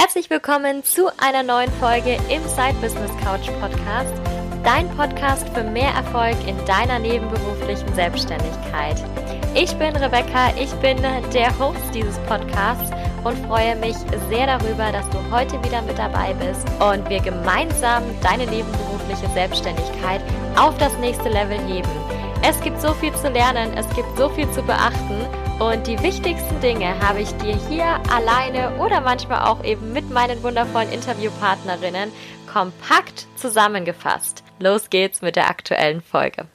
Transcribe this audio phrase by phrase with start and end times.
[0.00, 4.14] Herzlich willkommen zu einer neuen Folge im Side Business Couch Podcast,
[4.62, 9.04] dein Podcast für mehr Erfolg in deiner nebenberuflichen Selbstständigkeit.
[9.56, 12.92] Ich bin Rebecca, ich bin der Host dieses Podcasts
[13.24, 13.96] und freue mich
[14.30, 20.20] sehr darüber, dass du heute wieder mit dabei bist und wir gemeinsam deine nebenberufliche Selbstständigkeit
[20.56, 21.90] auf das nächste Level heben.
[22.48, 25.26] Es gibt so viel zu lernen, es gibt so viel zu beachten
[25.60, 30.40] und die wichtigsten Dinge habe ich dir hier alleine oder manchmal auch eben mit meinen
[30.42, 32.12] wundervollen Interviewpartnerinnen
[32.52, 34.44] kompakt zusammengefasst.
[34.60, 36.46] Los geht's mit der aktuellen Folge.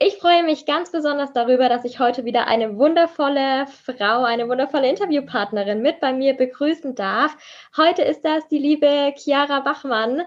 [0.00, 4.88] Ich freue mich ganz besonders darüber, dass ich heute wieder eine wundervolle Frau, eine wundervolle
[4.88, 7.36] Interviewpartnerin mit bei mir begrüßen darf.
[7.76, 10.22] Heute ist das die liebe Chiara Bachmann.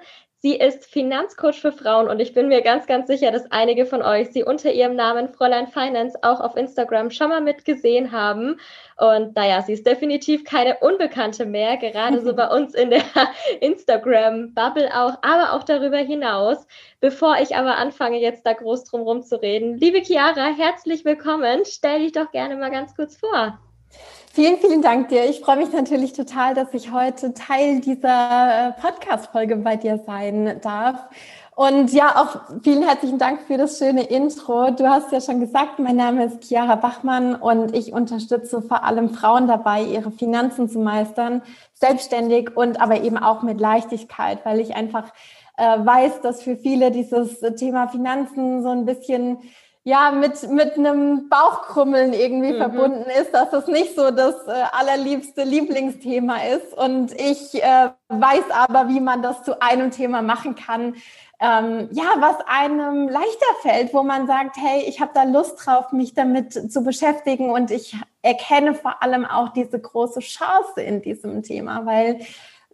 [0.47, 4.01] Sie ist Finanzcoach für Frauen und ich bin mir ganz, ganz sicher, dass einige von
[4.01, 8.57] euch sie unter ihrem Namen Fräulein Finance auch auf Instagram schon mal mitgesehen haben.
[8.95, 13.03] Und naja, sie ist definitiv keine Unbekannte mehr, gerade so bei uns in der
[13.59, 16.65] Instagram-Bubble auch, aber auch darüber hinaus.
[17.01, 21.63] Bevor ich aber anfange, jetzt da groß drum rum zu reden, liebe Chiara, herzlich willkommen.
[21.65, 23.59] Stell dich doch gerne mal ganz kurz vor.
[24.37, 25.27] Vielen, vielen Dank dir.
[25.27, 30.59] Ich freue mich natürlich total, dass ich heute Teil dieser äh, Podcast-Folge bei dir sein
[30.61, 31.07] darf.
[31.55, 34.69] Und ja, auch vielen herzlichen Dank für das schöne Intro.
[34.69, 39.09] Du hast ja schon gesagt, mein Name ist Chiara Bachmann und ich unterstütze vor allem
[39.09, 41.41] Frauen dabei, ihre Finanzen zu meistern,
[41.73, 45.13] selbstständig und aber eben auch mit Leichtigkeit, weil ich einfach
[45.57, 49.39] äh, weiß, dass für viele dieses Thema Finanzen so ein bisschen
[49.87, 52.57] ja, mit, mit einem Bauchkrummeln irgendwie mhm.
[52.57, 56.73] verbunden ist, dass es nicht so das äh, allerliebste Lieblingsthema ist.
[56.73, 60.95] Und ich äh, weiß aber, wie man das zu einem Thema machen kann,
[61.39, 65.93] ähm, ja, was einem leichter fällt, wo man sagt, hey, ich habe da Lust drauf,
[65.93, 71.43] mich damit zu beschäftigen und ich erkenne vor allem auch diese große Chance in diesem
[71.43, 72.19] Thema, weil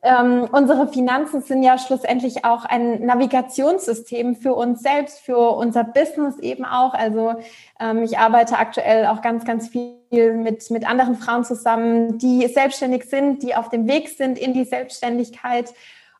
[0.03, 6.37] ähm, unsere Finanzen sind ja schlussendlich auch ein Navigationssystem für uns selbst, für unser Business
[6.39, 6.93] eben auch.
[6.93, 7.35] Also
[7.79, 13.05] ähm, ich arbeite aktuell auch ganz, ganz viel mit, mit anderen Frauen zusammen, die selbstständig
[13.05, 15.73] sind, die auf dem Weg sind in die Selbstständigkeit.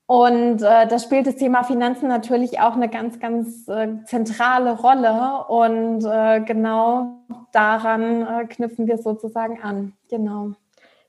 [0.06, 5.46] Und äh, da spielt das Thema Finanzen natürlich auch eine ganz, ganz äh, zentrale Rolle.
[5.50, 7.18] Und äh, genau
[7.52, 9.94] daran äh, knüpfen wir sozusagen an.
[10.10, 10.54] Genau.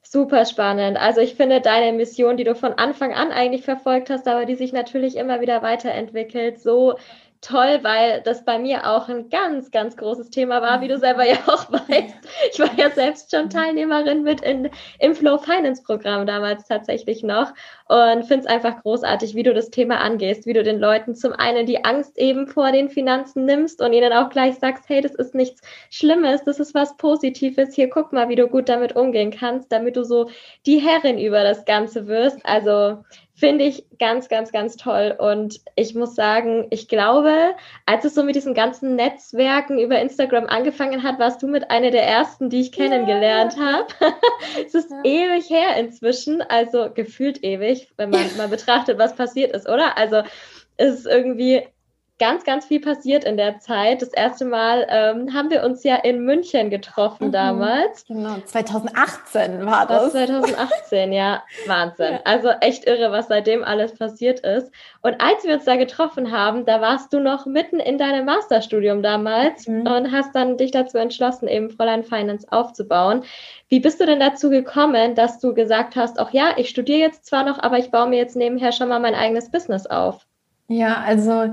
[0.06, 0.98] Super spannend.
[0.98, 4.54] Also ich finde deine Mission, die du von Anfang an eigentlich verfolgt hast, aber die
[4.54, 6.96] sich natürlich immer wieder weiterentwickelt, so
[7.44, 11.26] toll, weil das bei mir auch ein ganz, ganz großes Thema war, wie du selber
[11.26, 12.16] ja auch weißt.
[12.52, 17.52] Ich war ja selbst schon Teilnehmerin mit in, im Flow Finance Programm damals tatsächlich noch
[17.86, 21.32] und finde es einfach großartig, wie du das Thema angehst, wie du den Leuten zum
[21.32, 25.14] einen die Angst eben vor den Finanzen nimmst und ihnen auch gleich sagst, hey, das
[25.14, 29.30] ist nichts Schlimmes, das ist was Positives, hier guck mal, wie du gut damit umgehen
[29.30, 30.30] kannst, damit du so
[30.64, 32.38] die Herrin über das Ganze wirst.
[32.44, 33.04] Also
[33.36, 35.14] Finde ich ganz, ganz, ganz toll.
[35.18, 40.46] Und ich muss sagen, ich glaube, als es so mit diesen ganzen Netzwerken über Instagram
[40.46, 43.72] angefangen hat, warst du mit einer der ersten, die ich kennengelernt ja.
[43.72, 43.86] habe.
[44.64, 45.00] es ist ja.
[45.02, 49.98] ewig her inzwischen, also gefühlt ewig, wenn man mal betrachtet, was passiert ist, oder?
[49.98, 50.22] Also
[50.76, 51.62] es ist irgendwie
[52.18, 54.00] ganz, ganz viel passiert in der Zeit.
[54.00, 58.06] Das erste Mal ähm, haben wir uns ja in München getroffen mhm, damals.
[58.06, 60.12] Genau, 2018 war das.
[60.12, 62.12] 2018, ja, Wahnsinn.
[62.12, 62.20] Ja.
[62.24, 64.70] Also echt irre, was seitdem alles passiert ist.
[65.02, 69.02] Und als wir uns da getroffen haben, da warst du noch mitten in deinem Masterstudium
[69.02, 69.80] damals mhm.
[69.80, 73.24] und hast dann dich dazu entschlossen, eben Fräulein Finance aufzubauen.
[73.68, 77.26] Wie bist du denn dazu gekommen, dass du gesagt hast, auch ja, ich studiere jetzt
[77.26, 80.26] zwar noch, aber ich baue mir jetzt nebenher schon mal mein eigenes Business auf?
[80.68, 81.52] Ja, also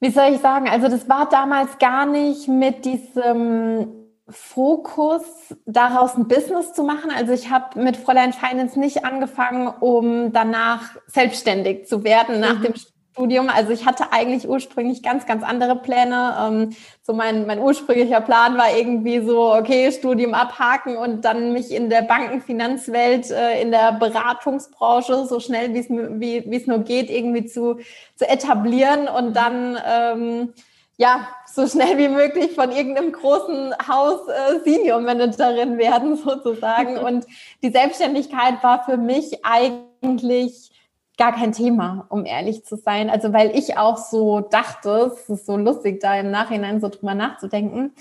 [0.00, 0.68] wie soll ich sagen?
[0.68, 3.88] Also das war damals gar nicht mit diesem
[4.28, 5.22] Fokus
[5.66, 7.10] daraus ein Business zu machen.
[7.16, 12.62] Also ich habe mit Fräulein Finance nicht angefangen, um danach selbstständig zu werden nach mhm.
[12.62, 12.74] dem
[13.16, 13.48] Studium.
[13.48, 16.36] Also ich hatte eigentlich ursprünglich ganz, ganz andere Pläne.
[16.38, 21.70] Ähm, so mein, mein ursprünglicher Plan war irgendwie so, okay, Studium abhaken und dann mich
[21.70, 27.08] in der Bankenfinanzwelt, äh, in der Beratungsbranche so schnell wie es wie, es nur geht,
[27.08, 27.78] irgendwie zu,
[28.16, 30.52] zu etablieren und dann ähm,
[30.98, 36.98] ja, so schnell wie möglich von irgendeinem großen Haus äh, Senior Managerin werden sozusagen.
[36.98, 37.26] Und
[37.62, 40.70] die Selbstständigkeit war für mich eigentlich
[41.16, 43.10] gar kein Thema, um ehrlich zu sein.
[43.10, 47.14] Also weil ich auch so dachte, es ist so lustig, da im Nachhinein so drüber
[47.14, 47.92] nachzudenken.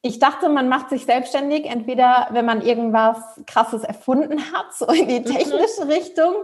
[0.00, 5.06] Ich dachte, man macht sich selbstständig, entweder wenn man irgendwas Krasses erfunden hat, so in
[5.06, 5.24] die mhm.
[5.24, 5.90] technische mhm.
[5.90, 6.34] Richtung,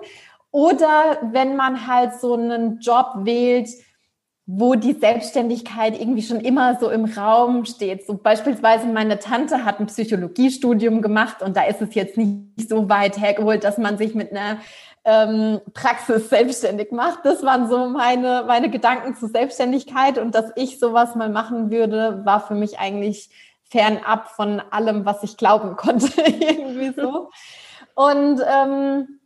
[0.50, 3.68] oder wenn man halt so einen Job wählt,
[4.50, 8.06] wo die Selbstständigkeit irgendwie schon immer so im Raum steht.
[8.06, 12.88] So beispielsweise meine Tante hat ein Psychologiestudium gemacht und da ist es jetzt nicht so
[12.88, 14.56] weit hergeholt, dass man sich mit einer
[15.08, 17.20] ähm, Praxis selbstständig macht.
[17.24, 22.20] Das waren so meine, meine Gedanken zur Selbstständigkeit und dass ich sowas mal machen würde,
[22.26, 23.30] war für mich eigentlich
[23.70, 27.30] fernab von allem, was ich glauben konnte, irgendwie so.
[27.94, 29.18] Und ähm,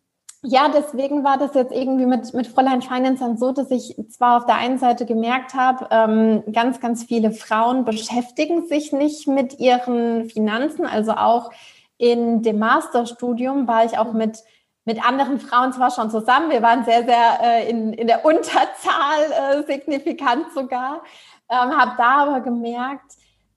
[0.43, 4.39] ja, deswegen war das jetzt irgendwie mit, mit Fräulein Finance dann so, dass ich zwar
[4.39, 9.61] auf der einen Seite gemerkt habe, ähm, ganz, ganz viele Frauen beschäftigen sich nicht mit
[9.61, 10.87] ihren Finanzen.
[10.87, 11.51] Also auch
[11.99, 14.39] in dem Masterstudium war ich auch mit,
[14.85, 16.51] mit anderen Frauen zwar schon zusammen.
[16.51, 21.03] Wir waren sehr, sehr äh, in, in der Unterzahl, äh, signifikant sogar.
[21.49, 23.13] Ähm, habe da aber gemerkt,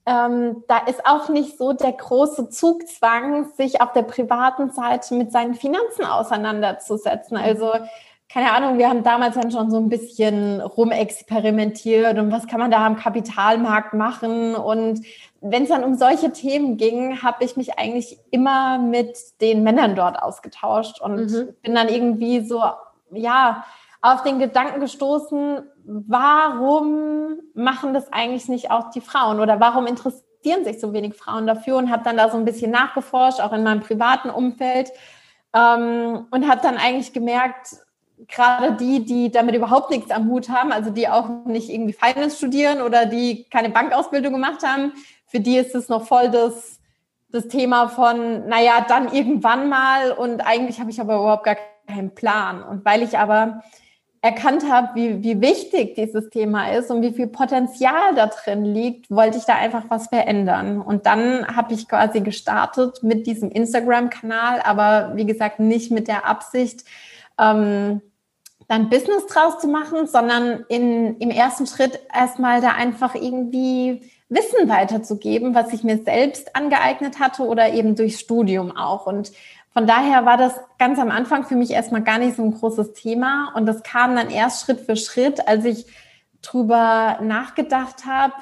[0.05, 5.31] ähm, da ist auch nicht so der große Zugzwang, sich auf der privaten Seite mit
[5.31, 7.37] seinen Finanzen auseinanderzusetzen.
[7.37, 7.71] Also
[8.29, 12.71] keine Ahnung, wir haben damals dann schon so ein bisschen rumexperimentiert und was kann man
[12.71, 14.55] da am Kapitalmarkt machen.
[14.55, 15.01] Und
[15.51, 19.95] wenn es dann um solche Themen ging, habe ich mich eigentlich immer mit den Männern
[19.95, 21.55] dort ausgetauscht und mhm.
[21.61, 22.63] bin dann irgendwie so,
[23.11, 23.63] ja,
[24.01, 30.63] auf den Gedanken gestoßen, warum machen das eigentlich nicht auch die Frauen oder warum interessieren
[30.63, 33.63] sich so wenig Frauen dafür und habe dann da so ein bisschen nachgeforscht, auch in
[33.63, 34.91] meinem privaten Umfeld
[35.53, 37.77] ähm, und habe dann eigentlich gemerkt,
[38.27, 42.37] gerade die, die damit überhaupt nichts am Hut haben, also die auch nicht irgendwie Finance
[42.37, 44.93] studieren oder die keine Bankausbildung gemacht haben,
[45.35, 46.79] für die ist es noch voll das,
[47.27, 52.15] das Thema von, naja, dann irgendwann mal und eigentlich habe ich aber überhaupt gar keinen
[52.15, 52.63] Plan.
[52.63, 53.61] Und weil ich aber
[54.21, 59.11] erkannt habe, wie, wie wichtig dieses Thema ist und wie viel Potenzial da drin liegt,
[59.11, 60.79] wollte ich da einfach was verändern.
[60.79, 66.25] Und dann habe ich quasi gestartet mit diesem Instagram-Kanal, aber wie gesagt, nicht mit der
[66.25, 66.85] Absicht,
[67.37, 67.99] ähm,
[68.69, 74.67] dann Business draus zu machen, sondern in, im ersten Schritt erstmal da einfach irgendwie Wissen
[74.67, 79.05] weiterzugeben, was ich mir selbst angeeignet hatte oder eben durch Studium auch.
[79.05, 79.31] Und
[79.71, 82.93] von daher war das ganz am Anfang für mich erstmal gar nicht so ein großes
[82.93, 83.53] Thema.
[83.55, 85.85] Und das kam dann erst Schritt für Schritt, als ich
[86.41, 88.33] drüber nachgedacht habe,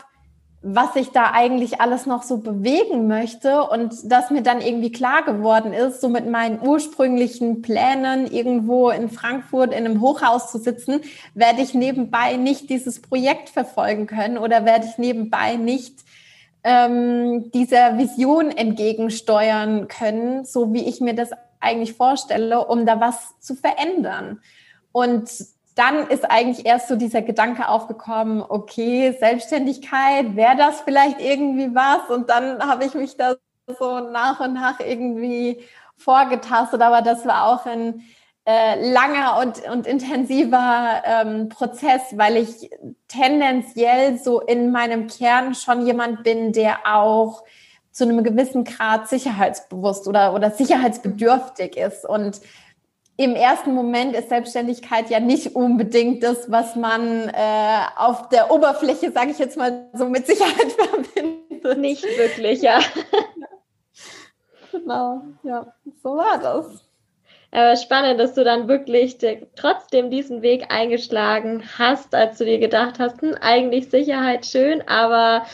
[0.66, 5.24] was ich da eigentlich alles noch so bewegen möchte und dass mir dann irgendwie klar
[5.24, 11.02] geworden ist, so mit meinen ursprünglichen Plänen irgendwo in Frankfurt in einem Hochhaus zu sitzen,
[11.34, 16.00] werde ich nebenbei nicht dieses Projekt verfolgen können oder werde ich nebenbei nicht
[16.64, 23.38] ähm, dieser Vision entgegensteuern können, so wie ich mir das eigentlich vorstelle, um da was
[23.42, 24.40] zu verändern.
[24.94, 25.30] Und
[25.76, 32.10] dann ist eigentlich erst so dieser Gedanke aufgekommen, okay, Selbstständigkeit, wäre das vielleicht irgendwie was?
[32.10, 33.36] Und dann habe ich mich da
[33.80, 35.64] so nach und nach irgendwie
[35.98, 38.04] vorgetastet, aber das war auch ein
[38.46, 42.70] äh, langer und, und intensiver ähm, Prozess, weil ich
[43.08, 47.44] tendenziell so in meinem Kern schon jemand bin, der auch
[47.92, 52.06] zu einem gewissen Grad sicherheitsbewusst oder, oder sicherheitsbedürftig ist.
[52.06, 52.42] Und
[53.16, 59.12] im ersten Moment ist Selbstständigkeit ja nicht unbedingt das, was man äh, auf der Oberfläche,
[59.12, 61.78] sage ich jetzt mal, so mit Sicherheit verbindet.
[61.78, 62.80] Nicht wirklich, ja.
[64.72, 66.84] genau, ja, so war das.
[67.52, 69.18] Aber spannend, dass du dann wirklich
[69.56, 75.46] trotzdem diesen Weg eingeschlagen hast, als du dir gedacht hast, hm, eigentlich Sicherheit schön, aber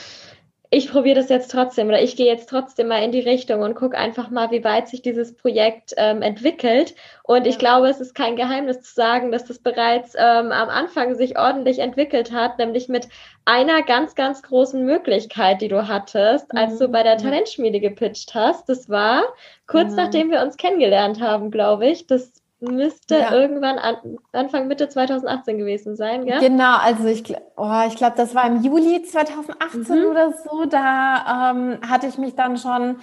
[0.72, 3.74] ich probiere das jetzt trotzdem oder ich gehe jetzt trotzdem mal in die Richtung und
[3.74, 6.94] gucke einfach mal, wie weit sich dieses Projekt ähm, entwickelt.
[7.24, 11.16] Und ich glaube, es ist kein Geheimnis zu sagen, dass das bereits ähm, am Anfang
[11.16, 13.08] sich ordentlich entwickelt hat, nämlich mit
[13.46, 17.24] einer ganz, ganz großen Möglichkeit, die du hattest, als du bei der mhm.
[17.24, 18.70] Talentschmiede gepitcht hast.
[18.70, 19.24] Das war
[19.66, 19.96] kurz mhm.
[19.96, 22.06] nachdem wir uns kennengelernt haben, glaube ich.
[22.06, 23.34] Das müsste ja.
[23.34, 23.98] irgendwann an,
[24.32, 26.40] Anfang Mitte 2018 gewesen sein, gell?
[26.40, 27.24] Genau, also ich,
[27.56, 30.06] oh, ich glaube, das war im Juli 2018 mhm.
[30.06, 30.66] oder so.
[30.66, 32.98] Da ähm, hatte ich mich dann schon,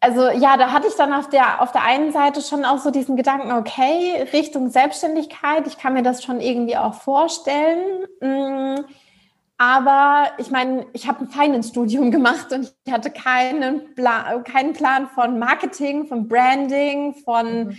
[0.00, 2.90] also ja, da hatte ich dann auf der auf der einen Seite schon auch so
[2.90, 8.06] diesen Gedanken, okay, Richtung Selbstständigkeit, ich kann mir das schon irgendwie auch vorstellen.
[8.20, 8.84] Mhm
[9.58, 15.08] aber ich meine, ich habe ein Finance-Studium gemacht und ich hatte keinen Plan, keinen Plan
[15.08, 17.76] von Marketing, von Branding, von mhm.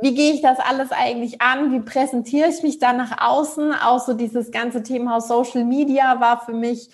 [0.00, 3.72] wie gehe ich das alles eigentlich an, wie präsentiere ich mich da nach außen.
[3.74, 6.90] Auch so dieses ganze Thema Social Media war für mich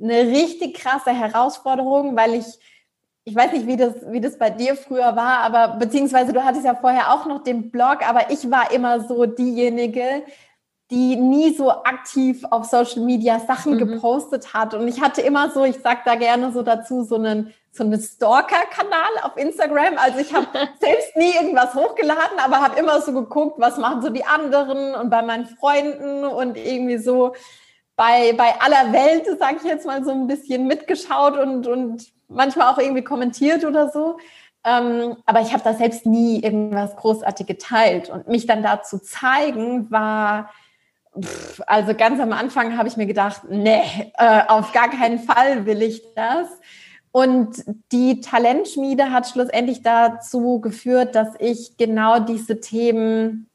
[0.00, 2.58] eine richtig krasse Herausforderung, weil ich
[3.26, 6.66] ich weiß nicht, wie das, wie das bei dir früher war, aber beziehungsweise du hattest
[6.66, 10.22] ja vorher auch noch den Blog, aber ich war immer so diejenige,
[10.90, 13.78] die nie so aktiv auf Social Media Sachen mhm.
[13.78, 14.74] gepostet hat.
[14.74, 18.00] Und ich hatte immer so, ich sag da gerne so dazu, so einen, so einen
[18.00, 19.96] Stalker-Kanal auf Instagram.
[19.96, 20.46] Also ich habe
[20.80, 25.10] selbst nie irgendwas hochgeladen, aber habe immer so geguckt, was machen so die anderen und
[25.10, 27.34] bei meinen Freunden und irgendwie so
[27.96, 32.72] bei, bei aller Welt, sage ich jetzt mal, so ein bisschen mitgeschaut und, und manchmal
[32.72, 34.18] auch irgendwie kommentiert oder so.
[34.64, 38.10] Ähm, aber ich habe da selbst nie irgendwas großartig geteilt.
[38.10, 40.50] Und mich dann da zu zeigen, war,
[41.66, 43.82] also ganz am Anfang habe ich mir gedacht, nee,
[44.18, 46.48] äh, auf gar keinen Fall will ich das.
[47.12, 53.48] Und die Talentschmiede hat schlussendlich dazu geführt, dass ich genau diese Themen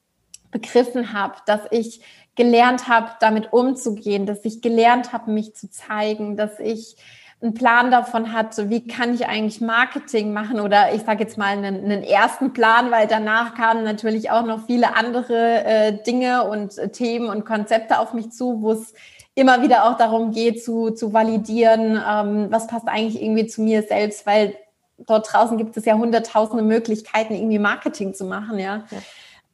[0.52, 2.02] begriffen habe, dass ich
[2.36, 6.96] gelernt habe, damit umzugehen, dass ich gelernt habe, mich zu zeigen, dass ich
[7.42, 11.48] einen Plan davon hatte, wie kann ich eigentlich Marketing machen oder ich sage jetzt mal
[11.48, 16.78] einen, einen, ersten Plan, weil danach kamen natürlich auch noch viele andere äh, Dinge und
[16.78, 18.94] äh, Themen und Konzepte auf mich zu, wo es
[19.36, 23.84] immer wieder auch darum geht, zu, zu validieren, ähm, was passt eigentlich irgendwie zu mir
[23.84, 24.56] selbst, weil
[24.98, 28.84] dort draußen gibt es ja hunderttausende Möglichkeiten, irgendwie Marketing zu machen, ja.
[28.92, 28.98] ja.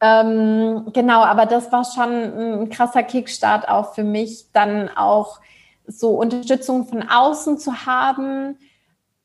[0.01, 5.39] Ähm, genau, aber das war schon ein krasser Kickstart auch für mich, dann auch
[5.87, 8.57] so Unterstützung von außen zu haben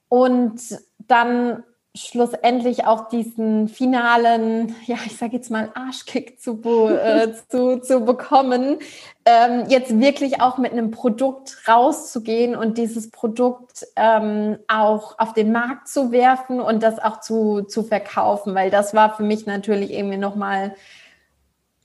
[0.09, 0.61] und
[0.99, 1.65] dann
[1.95, 8.79] schlussendlich auch diesen finalen, ja, ich sage jetzt mal Arschkick zu, äh, zu, zu bekommen,
[9.25, 15.51] ähm, jetzt wirklich auch mit einem Produkt rauszugehen und dieses Produkt ähm, auch auf den
[15.51, 19.93] Markt zu werfen und das auch zu, zu verkaufen, weil das war für mich natürlich
[19.93, 20.77] irgendwie nochmal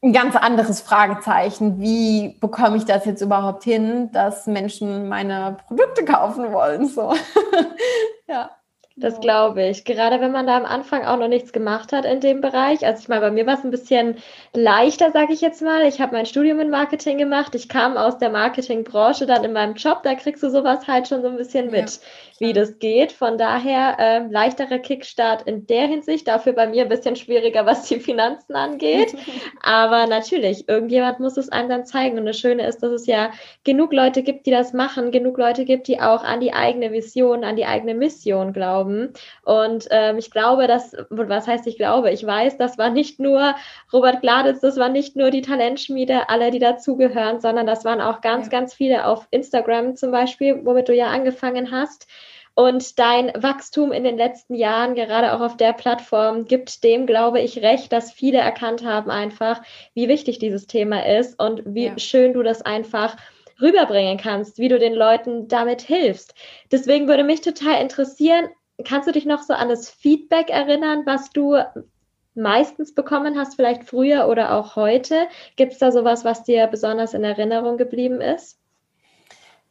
[0.05, 1.79] ein ganz anderes Fragezeichen.
[1.81, 6.87] Wie bekomme ich das jetzt überhaupt hin, dass Menschen meine Produkte kaufen wollen?
[6.87, 7.13] So.
[8.27, 8.51] ja.
[8.97, 9.83] Das glaube ich.
[9.83, 12.85] Gerade wenn man da am Anfang auch noch nichts gemacht hat in dem Bereich.
[12.85, 14.15] Also ich meine, bei mir war es ein bisschen
[14.53, 15.85] leichter, sage ich jetzt mal.
[15.85, 17.55] Ich habe mein Studium in Marketing gemacht.
[17.55, 20.03] Ich kam aus der Marketingbranche dann in meinem Job.
[20.03, 21.89] Da kriegst du sowas halt schon so ein bisschen mit.
[21.89, 21.99] Ja
[22.39, 23.11] wie das geht.
[23.11, 26.27] Von daher äh, leichterer Kickstart in der Hinsicht.
[26.27, 29.15] Dafür bei mir ein bisschen schwieriger, was die Finanzen angeht.
[29.61, 32.17] Aber natürlich, irgendjemand muss es einem dann zeigen.
[32.17, 33.31] Und das Schöne ist, dass es ja
[33.63, 37.43] genug Leute gibt, die das machen, genug Leute gibt, die auch an die eigene Vision,
[37.43, 38.84] an die eigene Mission glauben.
[39.43, 43.55] Und ähm, ich glaube, dass, was heißt ich glaube, ich weiß, das war nicht nur
[43.91, 48.21] Robert Gladitz, das war nicht nur die Talentschmiede, alle, die dazugehören, sondern das waren auch
[48.21, 48.51] ganz, ja.
[48.51, 52.07] ganz viele auf Instagram zum Beispiel, womit du ja angefangen hast.
[52.57, 57.41] Und dein Wachstum in den letzten Jahren, gerade auch auf der Plattform, gibt dem, glaube
[57.41, 59.61] ich, recht, dass viele erkannt haben einfach,
[59.93, 61.99] wie wichtig dieses Thema ist und wie ja.
[61.99, 63.17] schön du das einfach
[63.61, 66.33] rüberbringen kannst, wie du den Leuten damit hilfst.
[66.71, 68.47] Deswegen würde mich total interessieren,
[68.83, 71.57] kannst du dich noch so an das Feedback erinnern, was du
[72.35, 75.27] meistens bekommen hast, vielleicht früher oder auch heute?
[75.55, 78.59] Gibt es da sowas, was dir besonders in Erinnerung geblieben ist?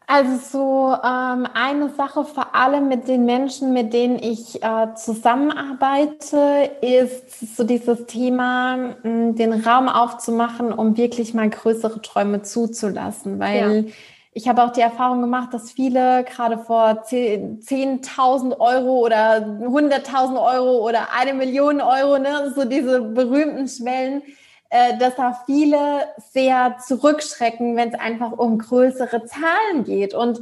[0.06, 6.70] Also so ähm, eine Sache vor allem mit den Menschen, mit denen ich äh, zusammenarbeite,
[6.82, 13.86] ist so dieses Thema, mh, den Raum aufzumachen, um wirklich mal größere Träume zuzulassen, weil
[13.86, 13.92] ja.
[14.36, 20.84] Ich habe auch die Erfahrung gemacht, dass viele gerade vor 10.000 Euro oder 100.000 Euro
[20.84, 24.22] oder eine Million Euro, ne, so diese berühmten Schwellen,
[24.70, 30.14] äh, dass da viele sehr zurückschrecken, wenn es einfach um größere Zahlen geht.
[30.14, 30.40] Und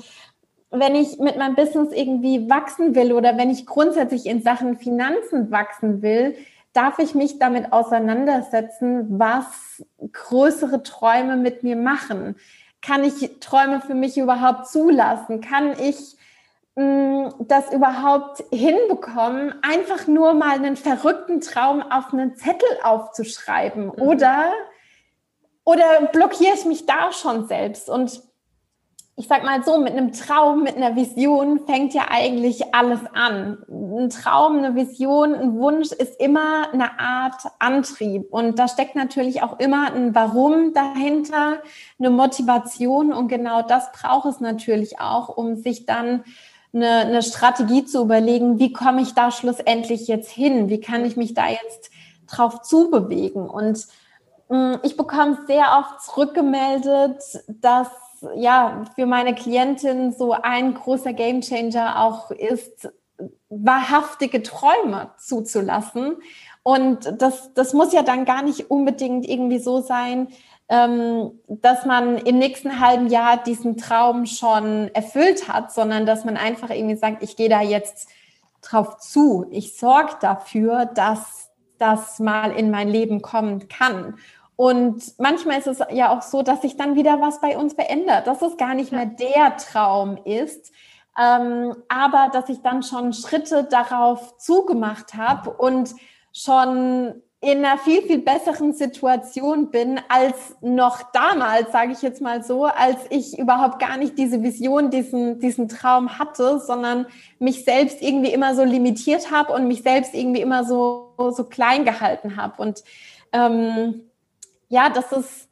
[0.71, 5.51] wenn ich mit meinem Business irgendwie wachsen will oder wenn ich grundsätzlich in Sachen Finanzen
[5.51, 6.35] wachsen will,
[6.73, 12.37] darf ich mich damit auseinandersetzen, was größere Träume mit mir machen.
[12.83, 15.41] Kann ich Träume für mich überhaupt zulassen?
[15.41, 16.17] Kann ich
[16.75, 23.87] das überhaupt hinbekommen, einfach nur mal einen verrückten Traum auf einen Zettel aufzuschreiben?
[23.87, 24.03] Mhm.
[24.03, 24.53] Oder,
[25.65, 27.91] oder blockiere ich mich da schon selbst?
[27.91, 28.23] Und
[29.17, 33.59] ich sag mal so, mit einem Traum, mit einer Vision fängt ja eigentlich alles an.
[33.69, 38.33] Ein Traum, eine Vision, ein Wunsch ist immer eine Art Antrieb.
[38.33, 41.59] Und da steckt natürlich auch immer ein Warum dahinter,
[41.99, 43.13] eine Motivation.
[43.13, 46.25] Und genau das braucht es natürlich auch, um sich dann
[46.73, 50.71] eine, eine Strategie zu überlegen, wie komme ich da schlussendlich jetzt hin?
[50.71, 51.91] Wie kann ich mich da jetzt
[52.27, 53.47] drauf zubewegen?
[53.47, 53.87] Und
[54.49, 57.89] mm, ich bekomme sehr oft zurückgemeldet, dass
[58.37, 62.91] ja für meine Klientin so ein großer Gamechanger auch ist,
[63.49, 66.17] wahrhaftige Träume zuzulassen.
[66.63, 70.29] Und das, das muss ja dann gar nicht unbedingt irgendwie so sein,
[70.69, 76.37] ähm, dass man im nächsten halben Jahr diesen Traum schon erfüllt hat, sondern dass man
[76.37, 78.09] einfach irgendwie sagt, ich gehe da jetzt
[78.63, 79.47] drauf zu.
[79.51, 84.17] Ich sorge dafür, dass das mal in mein Leben kommen kann.
[84.63, 88.29] Und manchmal ist es ja auch so, dass sich dann wieder was bei uns verändert,
[88.29, 90.71] dass es gar nicht mehr der Traum ist,
[91.21, 95.97] ähm, aber dass ich dann schon Schritte darauf zugemacht habe und
[96.33, 102.45] schon in einer viel, viel besseren Situation bin als noch damals, sage ich jetzt mal
[102.45, 107.07] so, als ich überhaupt gar nicht diese Vision, diesen, diesen Traum hatte, sondern
[107.41, 111.85] mich selbst irgendwie immer so limitiert habe und mich selbst irgendwie immer so, so klein
[111.85, 112.63] gehalten habe.
[112.63, 112.85] Und
[113.33, 114.03] ähm,
[114.73, 115.51] ja, das ist,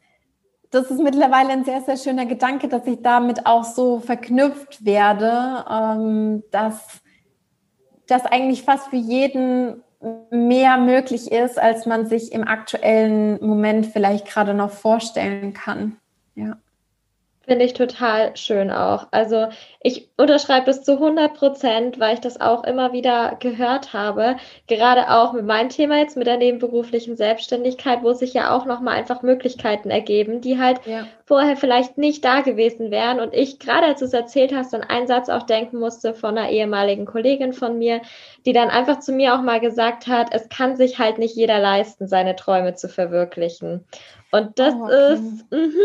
[0.70, 5.66] das ist mittlerweile ein sehr, sehr schöner Gedanke, dass ich damit auch so verknüpft werde,
[5.70, 7.02] ähm, dass
[8.06, 9.82] das eigentlich fast für jeden
[10.30, 15.98] mehr möglich ist, als man sich im aktuellen Moment vielleicht gerade noch vorstellen kann.
[16.34, 16.56] Ja.
[17.50, 19.08] Finde ich total schön auch.
[19.10, 19.48] Also
[19.80, 24.36] ich unterschreibe es zu 100 Prozent, weil ich das auch immer wieder gehört habe.
[24.68, 28.94] Gerade auch mit meinem Thema jetzt mit der nebenberuflichen Selbstständigkeit, wo sich ja auch nochmal
[28.94, 31.08] einfach Möglichkeiten ergeben, die halt ja.
[31.24, 33.18] vorher vielleicht nicht da gewesen wären.
[33.18, 36.38] Und ich gerade als du es erzählt hast, an einen Satz auch denken musste von
[36.38, 38.00] einer ehemaligen Kollegin von mir,
[38.46, 41.58] die dann einfach zu mir auch mal gesagt hat, es kann sich halt nicht jeder
[41.58, 43.84] leisten, seine Träume zu verwirklichen.
[44.32, 45.14] Und das oh, okay.
[45.14, 45.82] ist, mh,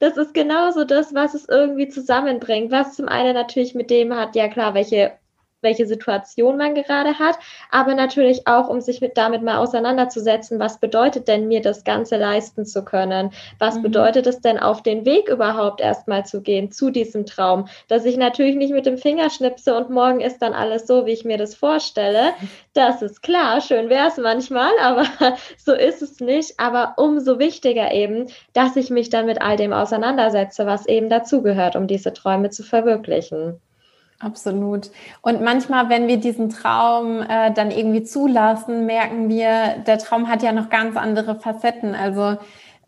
[0.00, 2.70] das ist genauso das, was es irgendwie zusammenbringt.
[2.70, 5.12] Was zum einen natürlich mit dem hat, ja klar, welche
[5.60, 7.38] welche Situation man gerade hat,
[7.70, 12.16] aber natürlich auch, um sich mit, damit mal auseinanderzusetzen, was bedeutet denn mir das Ganze
[12.16, 13.30] leisten zu können?
[13.58, 13.82] Was mhm.
[13.82, 17.68] bedeutet es denn auf den Weg überhaupt erstmal zu gehen zu diesem Traum?
[17.88, 21.12] Dass ich natürlich nicht mit dem Finger schnipse und morgen ist dann alles so, wie
[21.12, 22.32] ich mir das vorstelle.
[22.74, 25.04] Das ist klar, schön wäre es manchmal, aber
[25.56, 26.60] so ist es nicht.
[26.60, 31.74] Aber umso wichtiger eben, dass ich mich dann mit all dem auseinandersetze, was eben dazugehört,
[31.74, 33.60] um diese Träume zu verwirklichen.
[34.20, 34.90] Absolut.
[35.22, 40.42] Und manchmal, wenn wir diesen Traum äh, dann irgendwie zulassen, merken wir, der Traum hat
[40.42, 41.94] ja noch ganz andere Facetten.
[41.94, 42.36] Also,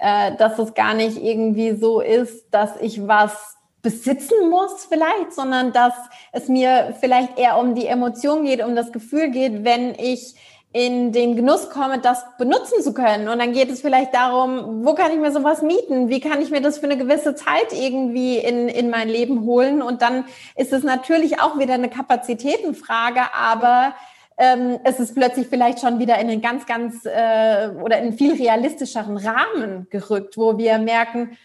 [0.00, 5.72] äh, dass es gar nicht irgendwie so ist, dass ich was besitzen muss vielleicht, sondern
[5.72, 5.94] dass
[6.32, 10.34] es mir vielleicht eher um die Emotion geht, um das Gefühl geht, wenn ich
[10.72, 13.28] in den Genuss komme, das benutzen zu können.
[13.28, 16.08] Und dann geht es vielleicht darum, wo kann ich mir sowas mieten?
[16.08, 19.82] Wie kann ich mir das für eine gewisse Zeit irgendwie in, in mein Leben holen?
[19.82, 20.24] Und dann
[20.54, 23.94] ist es natürlich auch wieder eine Kapazitätenfrage, aber
[24.38, 28.12] ähm, es ist plötzlich vielleicht schon wieder in einen ganz, ganz äh, oder in einen
[28.12, 31.36] viel realistischeren Rahmen gerückt, wo wir merken,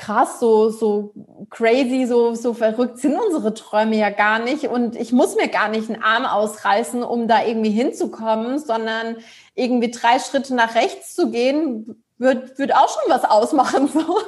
[0.00, 1.12] krass, so, so
[1.50, 4.64] crazy, so, so verrückt sind unsere Träume ja gar nicht.
[4.64, 9.16] Und ich muss mir gar nicht einen Arm ausreißen, um da irgendwie hinzukommen, sondern
[9.54, 13.88] irgendwie drei Schritte nach rechts zu gehen, wird, wird auch schon was ausmachen.
[14.00, 14.18] So.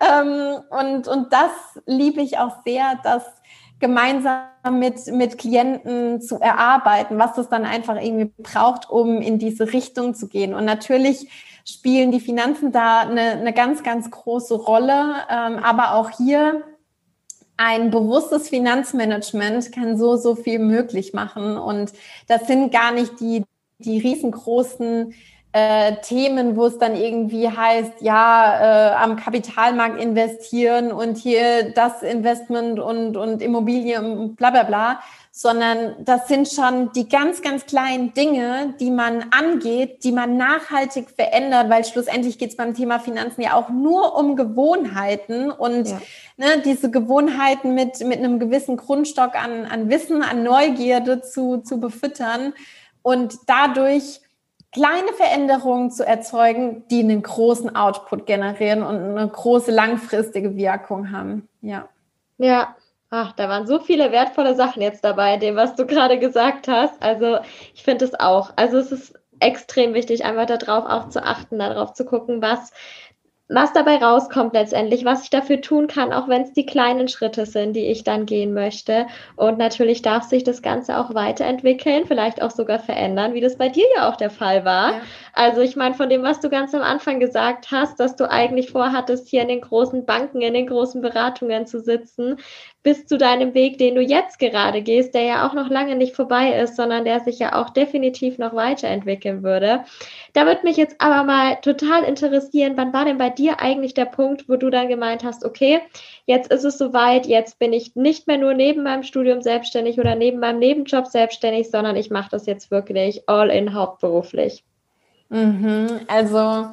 [0.00, 1.50] Ähm, und, und das
[1.86, 3.24] liebe ich auch sehr, dass
[3.78, 9.72] gemeinsam mit, mit Klienten zu erarbeiten, was es dann einfach irgendwie braucht, um in diese
[9.72, 10.52] Richtung zu gehen.
[10.54, 11.28] Und natürlich
[11.68, 15.14] spielen die Finanzen da eine, eine ganz, ganz große Rolle.
[15.30, 16.62] Ähm, aber auch hier
[17.56, 21.56] ein bewusstes Finanzmanagement kann so, so viel möglich machen.
[21.56, 21.92] Und
[22.28, 23.44] das sind gar nicht die,
[23.78, 25.14] die riesengroßen
[25.52, 32.02] äh, Themen, wo es dann irgendwie heißt, ja, äh, am Kapitalmarkt investieren und hier das
[32.02, 35.00] Investment und, und Immobilien und bla bla bla,
[35.38, 41.10] sondern das sind schon die ganz, ganz kleinen Dinge, die man angeht, die man nachhaltig
[41.10, 46.00] verändert, weil schlussendlich geht es beim Thema Finanzen ja auch nur um Gewohnheiten und ja.
[46.38, 51.80] ne, diese Gewohnheiten mit, mit einem gewissen Grundstock an, an Wissen, an Neugierde zu, zu
[51.80, 52.54] befüttern
[53.02, 54.22] und dadurch
[54.72, 61.46] kleine Veränderungen zu erzeugen, die einen großen Output generieren und eine große langfristige Wirkung haben.
[61.60, 61.90] Ja.
[62.38, 62.74] Ja,
[63.10, 67.00] Ach, da waren so viele wertvolle Sachen jetzt dabei, dem, was du gerade gesagt hast.
[67.02, 67.38] Also
[67.74, 68.52] ich finde es auch.
[68.56, 72.72] Also es ist extrem wichtig, einfach darauf auch zu achten, darauf zu gucken, was
[73.48, 77.46] was dabei rauskommt letztendlich, was ich dafür tun kann, auch wenn es die kleinen Schritte
[77.46, 79.06] sind, die ich dann gehen möchte.
[79.36, 83.68] Und natürlich darf sich das Ganze auch weiterentwickeln, vielleicht auch sogar verändern, wie das bei
[83.68, 84.94] dir ja auch der Fall war.
[84.94, 85.00] Ja.
[85.32, 88.70] Also ich meine, von dem, was du ganz am Anfang gesagt hast, dass du eigentlich
[88.70, 92.38] vorhattest, hier in den großen Banken, in den großen Beratungen zu sitzen,
[92.86, 96.14] bis zu deinem Weg, den du jetzt gerade gehst, der ja auch noch lange nicht
[96.14, 99.80] vorbei ist, sondern der sich ja auch definitiv noch weiterentwickeln würde.
[100.34, 104.04] Da würde mich jetzt aber mal total interessieren, wann war denn bei dir eigentlich der
[104.04, 105.80] Punkt, wo du dann gemeint hast, okay,
[106.26, 110.14] jetzt ist es soweit, jetzt bin ich nicht mehr nur neben meinem Studium selbstständig oder
[110.14, 114.62] neben meinem Nebenjob selbstständig, sondern ich mache das jetzt wirklich all in hauptberuflich.
[115.28, 116.68] Mhm, also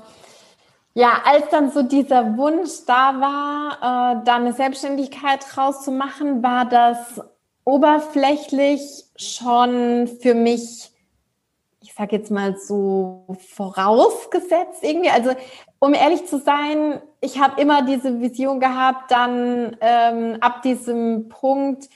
[0.95, 7.21] ja, als dann so dieser Wunsch da war, äh, da eine Selbstständigkeit rauszumachen, war das
[7.65, 10.91] oberflächlich schon für mich,
[11.81, 13.25] ich sag jetzt mal so
[13.55, 15.09] vorausgesetzt irgendwie.
[15.09, 15.31] Also
[15.79, 21.89] um ehrlich zu sein, ich habe immer diese Vision gehabt, dann ähm, ab diesem Punkt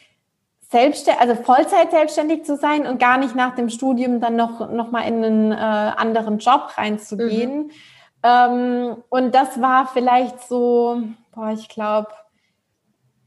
[0.71, 4.91] selbstständig, also Vollzeit selbstständig zu sein und gar nicht nach dem Studium dann noch, noch
[4.91, 7.67] mal in einen äh, anderen Job reinzugehen.
[7.67, 7.71] Mhm.
[8.23, 11.01] Ähm, und das war vielleicht so,
[11.33, 12.09] boah, ich glaube,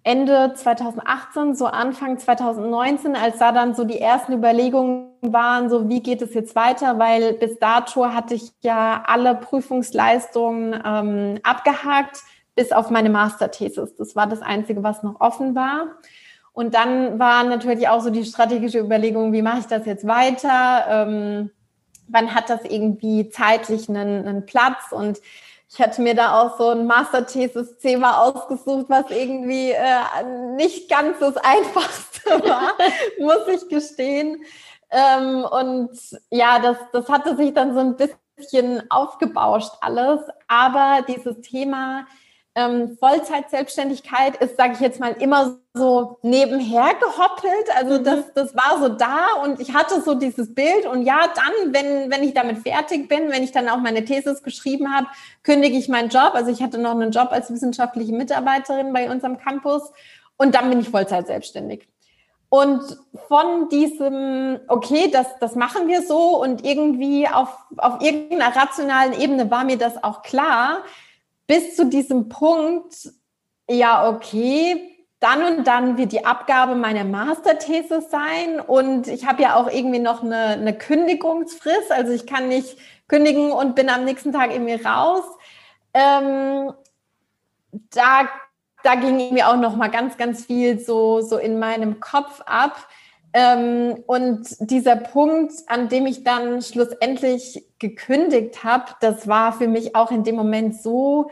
[0.02, 6.00] Ende 2018, so Anfang 2019, als da dann so die ersten Überlegungen waren, so wie
[6.00, 12.22] geht es jetzt weiter, weil bis dato hatte ich ja alle Prüfungsleistungen ähm, abgehakt,
[12.54, 13.94] bis auf meine Masterthesis.
[13.96, 15.86] Das war das Einzige, was noch offen war.
[16.52, 20.86] Und dann war natürlich auch so die strategische Überlegung, wie mache ich das jetzt weiter?
[20.88, 21.50] Ähm,
[22.10, 24.92] wann hat das irgendwie zeitlich einen, einen Platz?
[24.92, 25.20] Und
[25.72, 30.24] ich hatte mir da auch so ein Masterthesis-Thema ausgesucht, was irgendwie äh,
[30.56, 32.72] nicht ganz das Einfachste war,
[33.18, 34.42] muss ich gestehen.
[34.90, 35.90] Ähm, und
[36.30, 40.20] ja, das, das hatte sich dann so ein bisschen aufgebauscht alles.
[40.48, 42.06] Aber dieses Thema
[42.60, 47.76] ähm, Vollzeit-Selbstständigkeit ist, sage ich jetzt mal, immer so nebenher gehoppelt.
[47.76, 48.04] Also mhm.
[48.04, 50.86] das, das war so da und ich hatte so dieses Bild.
[50.86, 54.42] Und ja, dann, wenn, wenn ich damit fertig bin, wenn ich dann auch meine Thesis
[54.42, 55.06] geschrieben habe,
[55.42, 56.32] kündige ich meinen Job.
[56.34, 59.82] Also ich hatte noch einen Job als wissenschaftliche Mitarbeiterin bei unserem Campus
[60.36, 61.88] und dann bin ich Vollzeit selbstständig.
[62.48, 69.12] Und von diesem, okay, das, das machen wir so und irgendwie auf, auf irgendeiner rationalen
[69.12, 70.82] Ebene war mir das auch klar,
[71.50, 73.10] bis zu diesem Punkt,
[73.68, 79.56] ja, okay, dann und dann wird die Abgabe meiner Masterthese sein und ich habe ja
[79.56, 84.32] auch irgendwie noch eine, eine Kündigungsfrist, also ich kann nicht kündigen und bin am nächsten
[84.32, 85.24] Tag irgendwie raus.
[85.92, 86.72] Ähm,
[87.72, 88.28] da,
[88.84, 92.76] da ging irgendwie auch noch mal ganz, ganz viel so, so in meinem Kopf ab.
[93.32, 99.94] Ähm, und dieser Punkt, an dem ich dann schlussendlich gekündigt habe, das war für mich
[99.94, 101.30] auch in dem Moment so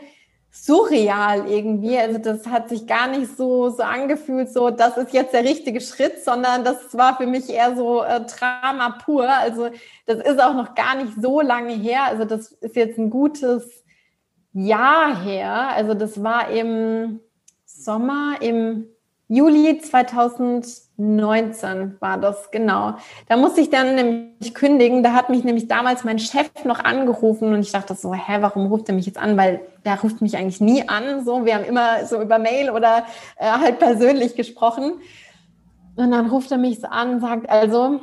[0.51, 1.97] surreal irgendwie.
[1.97, 5.81] Also das hat sich gar nicht so, so angefühlt, so das ist jetzt der richtige
[5.81, 9.29] Schritt, sondern das war für mich eher so äh, Drama pur.
[9.29, 9.69] Also
[10.05, 12.05] das ist auch noch gar nicht so lange her.
[12.05, 13.83] Also das ist jetzt ein gutes
[14.53, 15.69] Jahr her.
[15.75, 17.19] Also das war im
[17.65, 18.87] Sommer, im
[19.31, 22.95] Juli 2019 war das, genau.
[23.27, 25.03] Da musste ich dann nämlich kündigen.
[25.03, 28.65] Da hat mich nämlich damals mein Chef noch angerufen und ich dachte so, hä, warum
[28.65, 29.37] ruft er mich jetzt an?
[29.37, 31.23] Weil der ruft mich eigentlich nie an.
[31.23, 33.05] So, wir haben immer so über Mail oder
[33.37, 34.93] äh, halt persönlich gesprochen.
[35.95, 37.99] Und dann ruft er mich so an und sagt, also,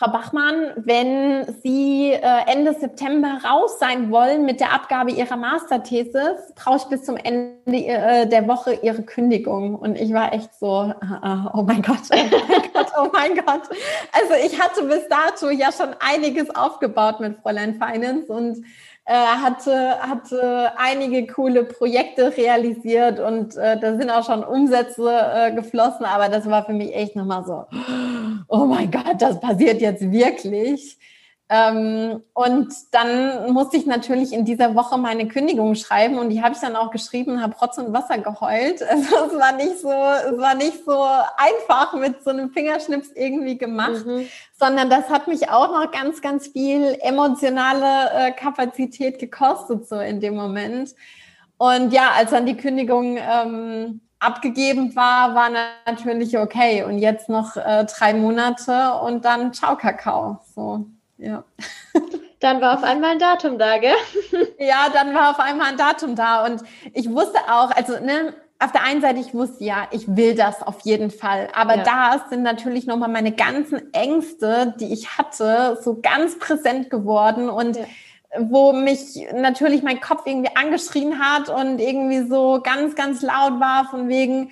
[0.00, 6.54] Frau Bachmann, wenn Sie äh, Ende September raus sein wollen mit der Abgabe Ihrer Masterthesis,
[6.54, 9.74] brauche ich bis zum Ende äh, der Woche Ihre Kündigung.
[9.74, 10.90] Und ich war echt so,
[11.52, 13.68] oh mein Gott, oh mein Gott, oh mein Gott.
[14.12, 18.64] Also ich hatte bis dato ja schon einiges aufgebaut mit Fräulein Finance und
[19.10, 25.52] äh, hatte, hatte einige coole Projekte realisiert und äh, da sind auch schon Umsätze äh,
[25.52, 27.64] geflossen, aber das war für mich echt nochmal so,
[28.46, 30.96] oh mein Gott, das passiert jetzt wirklich.
[31.52, 36.54] Ähm, und dann musste ich natürlich in dieser Woche meine Kündigung schreiben und die habe
[36.54, 38.82] ich dann auch geschrieben, habe Rotz und Wasser geheult.
[38.90, 41.04] Also es war nicht so, es war nicht so
[41.36, 44.28] einfach mit so einem Fingerschnips irgendwie gemacht, mhm.
[44.60, 50.20] sondern das hat mich auch noch ganz, ganz viel emotionale äh, Kapazität gekostet so in
[50.20, 50.94] dem Moment.
[51.58, 55.50] Und ja, als dann die Kündigung ähm, abgegeben war, war
[55.84, 56.84] natürlich okay.
[56.84, 60.38] Und jetzt noch äh, drei Monate und dann Ciao Kakao.
[60.54, 60.86] So
[61.20, 61.44] ja.
[62.40, 63.94] Dann war auf einmal ein Datum da, gell?
[64.58, 66.44] Ja, dann war auf einmal ein Datum da.
[66.46, 66.62] Und
[66.94, 70.62] ich wusste auch, also, ne, auf der einen Seite, ich wusste ja, ich will das
[70.62, 71.48] auf jeden Fall.
[71.54, 71.82] Aber ja.
[71.82, 77.76] da sind natürlich nochmal meine ganzen Ängste, die ich hatte, so ganz präsent geworden und
[77.76, 77.84] ja.
[78.38, 83.86] wo mich natürlich mein Kopf irgendwie angeschrien hat und irgendwie so ganz, ganz laut war
[83.90, 84.50] von wegen,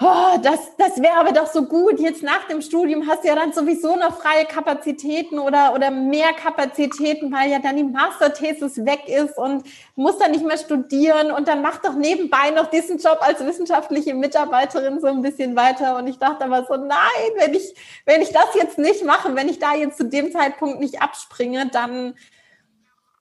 [0.00, 2.00] oh, das, das wäre aber doch so gut.
[2.00, 6.32] Jetzt nach dem Studium hast du ja dann sowieso noch freie Kapazitäten oder, oder mehr
[6.32, 11.48] Kapazitäten, weil ja dann die Masterthesis weg ist und musst dann nicht mehr studieren und
[11.48, 15.96] dann mach doch nebenbei noch diesen Job als wissenschaftliche Mitarbeiterin so ein bisschen weiter.
[15.96, 16.98] Und ich dachte aber so, nein,
[17.36, 20.80] wenn ich, wenn ich das jetzt nicht mache, wenn ich da jetzt zu dem Zeitpunkt
[20.80, 22.14] nicht abspringe, dann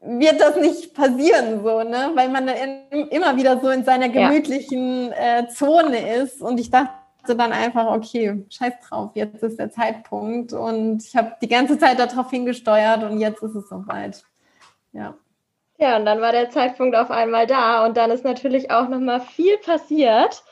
[0.06, 2.12] wird das nicht passieren, so, ne?
[2.14, 5.40] Weil man in, immer wieder so in seiner gemütlichen ja.
[5.40, 6.42] äh, Zone ist.
[6.42, 6.92] Und ich dachte
[7.28, 10.52] dann einfach, okay, scheiß drauf, jetzt ist der Zeitpunkt.
[10.52, 14.24] Und ich habe die ganze Zeit darauf hingesteuert und jetzt ist es soweit.
[14.92, 15.16] Ja.
[15.80, 19.22] Ja, und dann war der Zeitpunkt auf einmal da und dann ist natürlich auch nochmal
[19.22, 20.44] viel passiert.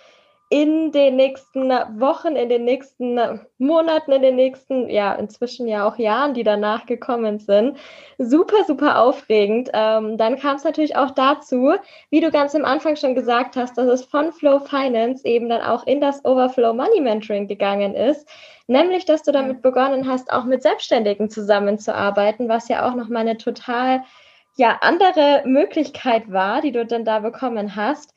[0.52, 3.18] In den nächsten Wochen, in den nächsten
[3.58, 7.78] Monaten, in den nächsten, ja, inzwischen ja auch Jahren, die danach gekommen sind.
[8.18, 9.70] Super, super aufregend.
[9.74, 11.76] Ähm, dann kam es natürlich auch dazu,
[12.10, 15.62] wie du ganz am Anfang schon gesagt hast, dass es von Flow Finance eben dann
[15.62, 18.28] auch in das Overflow Money Mentoring gegangen ist.
[18.68, 23.38] Nämlich, dass du damit begonnen hast, auch mit Selbstständigen zusammenzuarbeiten, was ja auch nochmal eine
[23.38, 24.04] total
[24.58, 28.14] ja, andere Möglichkeit war, die du dann da bekommen hast.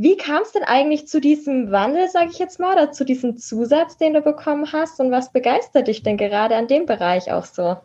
[0.00, 3.36] Wie kam es denn eigentlich zu diesem Wandel, sage ich jetzt mal, oder zu diesem
[3.36, 5.00] Zusatz, den du bekommen hast?
[5.00, 7.78] Und was begeistert dich denn gerade an dem Bereich auch so?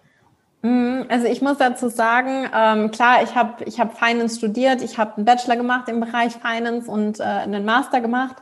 [0.62, 5.00] Mhm, also ich muss dazu sagen, ähm, klar, ich habe ich hab Finance studiert, ich
[5.00, 8.36] habe einen Bachelor gemacht im Bereich Finance und äh, einen Master gemacht,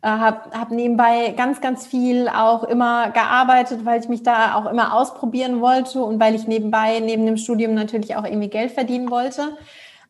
[0.00, 4.64] äh, habe hab nebenbei ganz, ganz viel auch immer gearbeitet, weil ich mich da auch
[4.64, 9.10] immer ausprobieren wollte und weil ich nebenbei neben dem Studium natürlich auch irgendwie Geld verdienen
[9.10, 9.58] wollte.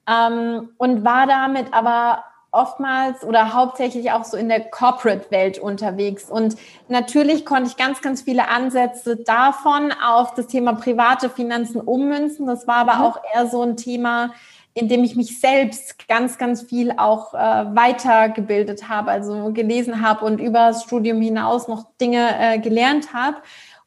[0.08, 6.30] Ähm, und war damit aber oftmals oder hauptsächlich auch so in der Corporate-Welt unterwegs.
[6.30, 6.56] Und
[6.88, 12.46] natürlich konnte ich ganz, ganz viele Ansätze davon auf das Thema private Finanzen ummünzen.
[12.46, 13.02] Das war aber mhm.
[13.02, 14.32] auch eher so ein Thema,
[14.72, 20.24] in dem ich mich selbst ganz, ganz viel auch äh, weitergebildet habe, also gelesen habe
[20.24, 23.38] und über das Studium hinaus noch Dinge äh, gelernt habe.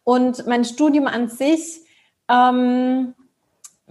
[0.04, 1.82] Und mein Studium an sich
[2.30, 3.14] ähm,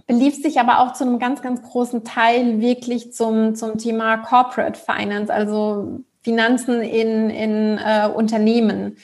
[0.07, 4.79] belief sich aber auch zu einem ganz, ganz großen Teil wirklich zum, zum Thema Corporate
[4.79, 8.97] Finance, also Finanzen in, in äh, Unternehmen.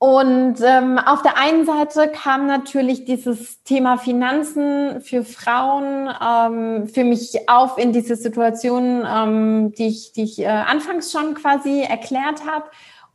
[0.00, 7.02] Und ähm, auf der einen Seite kam natürlich dieses Thema Finanzen für Frauen ähm, für
[7.02, 12.46] mich auf in diese Situation, ähm, die ich, die ich äh, anfangs schon quasi erklärt
[12.46, 12.66] habe.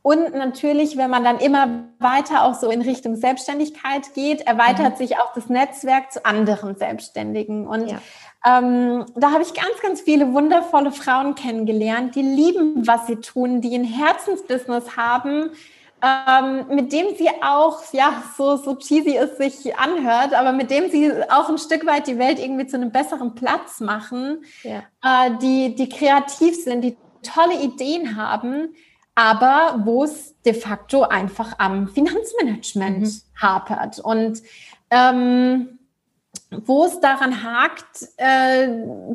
[0.06, 4.96] Und natürlich, wenn man dann immer weiter auch so in Richtung Selbstständigkeit geht, erweitert mhm.
[4.98, 7.66] sich auch das Netzwerk zu anderen Selbstständigen.
[7.66, 7.96] Und ja.
[8.46, 13.62] ähm, da habe ich ganz, ganz viele wundervolle Frauen kennengelernt, die lieben, was sie tun,
[13.62, 15.52] die ein Herzensbusiness haben,
[16.02, 20.90] ähm, mit dem sie auch, ja, so, so cheesy es sich anhört, aber mit dem
[20.90, 24.82] sie auch ein Stück weit die Welt irgendwie zu einem besseren Platz machen, ja.
[25.02, 28.74] äh, die, die kreativ sind, die tolle Ideen haben
[29.14, 33.20] aber wo es de facto einfach am Finanzmanagement mhm.
[33.40, 34.00] hapert.
[34.00, 34.42] Und
[34.90, 35.78] ähm,
[36.50, 38.68] wo es daran hakt, äh,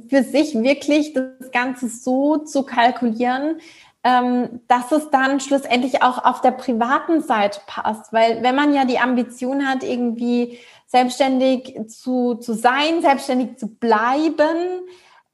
[0.08, 3.60] für sich wirklich das Ganze so zu kalkulieren,
[4.04, 8.14] ähm, dass es dann schlussendlich auch auf der privaten Seite passt.
[8.14, 14.82] Weil wenn man ja die Ambition hat, irgendwie selbstständig zu, zu sein, selbstständig zu bleiben,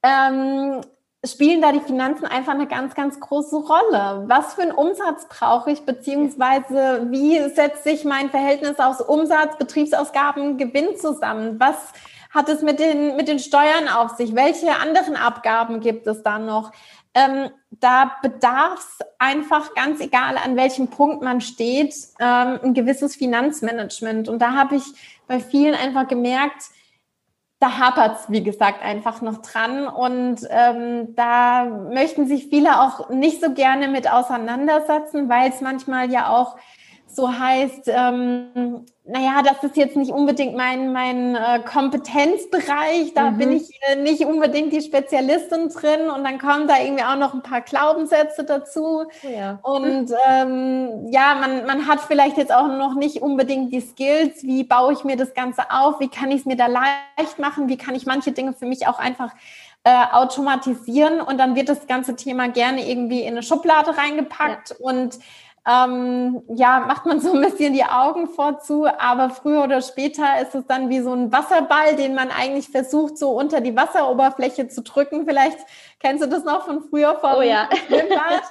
[0.02, 0.80] ähm,
[1.26, 4.24] spielen da die Finanzen einfach eine ganz, ganz große Rolle.
[4.26, 10.58] Was für einen Umsatz brauche ich, beziehungsweise wie setzt sich mein Verhältnis aus Umsatz, Betriebsausgaben,
[10.58, 11.58] Gewinn zusammen?
[11.58, 11.76] Was
[12.30, 14.34] hat es mit den, mit den Steuern auf sich?
[14.34, 16.72] Welche anderen Abgaben gibt es da noch?
[17.14, 23.16] Ähm, da bedarf es einfach ganz egal, an welchem Punkt man steht, ähm, ein gewisses
[23.16, 24.28] Finanzmanagement.
[24.28, 24.84] Und da habe ich
[25.26, 26.64] bei vielen einfach gemerkt,
[27.58, 29.88] da hapert es, wie gesagt, einfach noch dran.
[29.88, 36.10] Und ähm, da möchten sich viele auch nicht so gerne mit auseinandersetzen, weil es manchmal
[36.10, 36.56] ja auch
[37.16, 43.38] so heißt, ähm, naja, das ist jetzt nicht unbedingt mein, mein äh, Kompetenzbereich, da mhm.
[43.38, 47.32] bin ich äh, nicht unbedingt die Spezialistin drin und dann kommen da irgendwie auch noch
[47.32, 49.04] ein paar Glaubenssätze dazu.
[49.22, 49.58] Ja.
[49.62, 54.64] Und ähm, ja, man, man hat vielleicht jetzt auch noch nicht unbedingt die Skills, wie
[54.64, 57.78] baue ich mir das Ganze auf, wie kann ich es mir da leicht machen, wie
[57.78, 59.32] kann ich manche Dinge für mich auch einfach
[59.84, 64.76] äh, automatisieren und dann wird das ganze Thema gerne irgendwie in eine Schublade reingepackt ja.
[64.80, 65.20] und
[65.68, 70.54] ähm, ja, macht man so ein bisschen die Augen vorzu, aber früher oder später ist
[70.54, 74.82] es dann wie so ein Wasserball, den man eigentlich versucht, so unter die Wasseroberfläche zu
[74.82, 75.26] drücken.
[75.26, 75.58] Vielleicht
[75.98, 77.68] kennst du das noch von früher vom oh, ja.
[77.88, 78.42] Schwimmbad.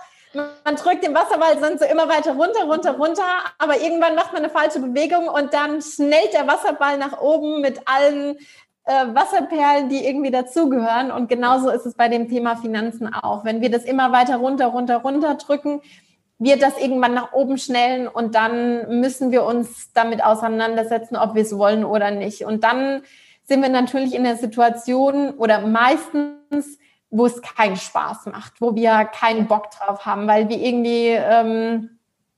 [0.66, 3.24] Man drückt den Wasserball dann so immer weiter runter, runter, runter,
[3.58, 7.80] aber irgendwann macht man eine falsche Bewegung und dann schnellt der Wasserball nach oben mit
[7.86, 8.38] allen
[8.84, 11.12] äh, Wasserperlen, die irgendwie dazugehören.
[11.12, 13.46] Und genauso ist es bei dem Thema Finanzen auch.
[13.46, 15.82] Wenn wir das immer weiter runter, runter, runter drücken,
[16.38, 21.44] wird das irgendwann nach oben schnellen und dann müssen wir uns damit auseinandersetzen, ob wir
[21.44, 22.44] es wollen oder nicht.
[22.44, 23.04] Und dann
[23.44, 26.78] sind wir natürlich in der Situation oder meistens,
[27.10, 31.96] wo es keinen Spaß macht, wo wir keinen Bock drauf haben, weil wir irgendwie ähm,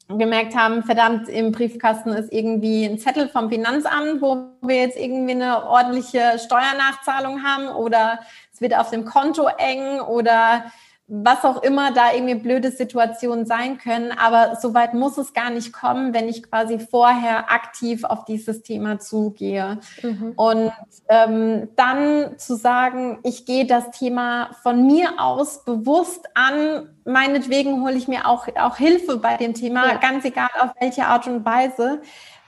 [0.10, 5.32] gemerkt haben, verdammt, im Briefkasten ist irgendwie ein Zettel vom Finanzamt, wo wir jetzt irgendwie
[5.32, 8.20] eine ordentliche Steuernachzahlung haben oder
[8.54, 10.66] es wird auf dem Konto eng oder
[11.10, 14.12] was auch immer da irgendwie blöde Situationen sein können.
[14.12, 19.00] Aber soweit muss es gar nicht kommen, wenn ich quasi vorher aktiv auf dieses Thema
[19.00, 19.80] zugehe.
[20.04, 20.34] Mhm.
[20.36, 20.74] Und
[21.08, 26.90] ähm, dann zu sagen, ich gehe das Thema von mir aus bewusst an.
[27.06, 29.98] Meinetwegen hole ich mir auch, auch Hilfe bei dem Thema, ja.
[29.98, 32.02] ganz egal auf welche Art und Weise.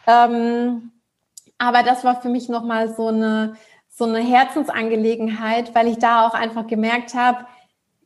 [0.05, 0.91] Ähm,
[1.57, 3.55] aber das war für mich nochmal so eine,
[3.87, 7.45] so eine Herzensangelegenheit, weil ich da auch einfach gemerkt habe,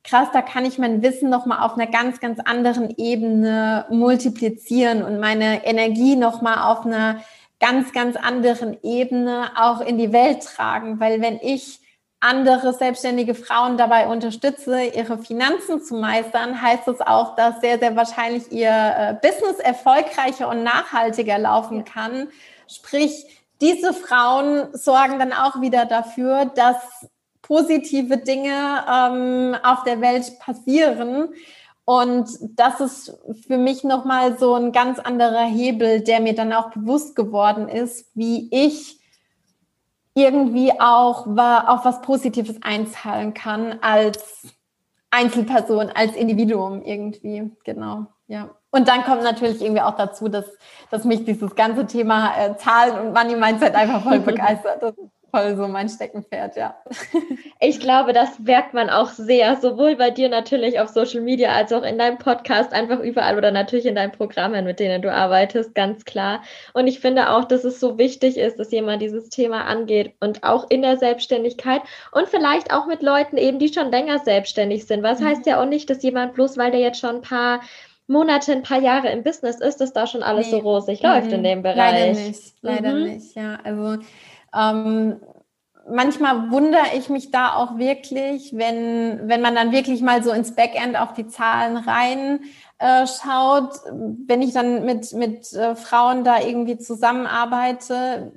[0.04, 5.20] krass, da kann ich mein Wissen nochmal auf einer ganz, ganz anderen Ebene multiplizieren und
[5.20, 7.24] meine Energie nochmal auf einer
[7.60, 11.00] ganz, ganz anderen Ebene auch in die Welt tragen.
[11.00, 11.80] Weil wenn ich
[12.20, 17.80] andere selbstständige Frauen dabei unterstütze, ihre Finanzen zu meistern, heißt es das auch, dass sehr,
[17.80, 22.30] sehr wahrscheinlich ihr äh, Business erfolgreicher und nachhaltiger laufen kann.
[22.68, 23.26] Sprich,
[23.62, 27.08] diese Frauen sorgen dann auch wieder dafür, dass
[27.44, 31.30] positive Dinge ähm, auf der Welt passieren.
[31.86, 36.72] Und das ist für mich nochmal so ein ganz anderer Hebel, der mir dann auch
[36.72, 39.00] bewusst geworden ist, wie ich
[40.16, 44.48] irgendwie auch auf was Positives einzahlen kann als
[45.12, 47.52] Einzelperson, als Individuum irgendwie.
[47.66, 48.50] Genau, ja.
[48.72, 50.46] Und dann kommt natürlich irgendwie auch dazu, dass,
[50.90, 54.96] dass mich dieses ganze Thema äh, Zahlen und Money Mindset einfach voll begeistert.
[55.36, 56.76] Voll so mein Steckenpferd, ja.
[57.60, 61.72] Ich glaube, das merkt man auch sehr, sowohl bei dir natürlich auf Social Media als
[61.72, 65.74] auch in deinem Podcast, einfach überall oder natürlich in deinen Programmen, mit denen du arbeitest,
[65.74, 66.44] ganz klar.
[66.74, 70.44] Und ich finde auch, dass es so wichtig ist, dass jemand dieses Thema angeht und
[70.44, 75.02] auch in der Selbstständigkeit und vielleicht auch mit Leuten eben, die schon länger selbstständig sind.
[75.02, 75.30] Was mhm.
[75.30, 77.62] heißt ja auch nicht, dass jemand bloß, weil der jetzt schon ein paar
[78.06, 80.52] Monate, ein paar Jahre im Business ist, dass da schon alles nee.
[80.52, 81.10] so rosig mhm.
[81.10, 81.46] läuft in mhm.
[81.46, 81.78] dem Bereich.
[81.78, 83.04] Leider nicht, leider mhm.
[83.04, 83.58] nicht, ja.
[83.64, 83.98] Also
[84.56, 85.20] ähm,
[85.90, 90.56] manchmal wundere ich mich da auch wirklich, wenn, wenn man dann wirklich mal so ins
[90.56, 92.42] Backend auf die Zahlen rein
[92.80, 93.80] äh, schaut,
[94.28, 98.34] wenn ich dann mit, mit äh, Frauen da irgendwie zusammenarbeite.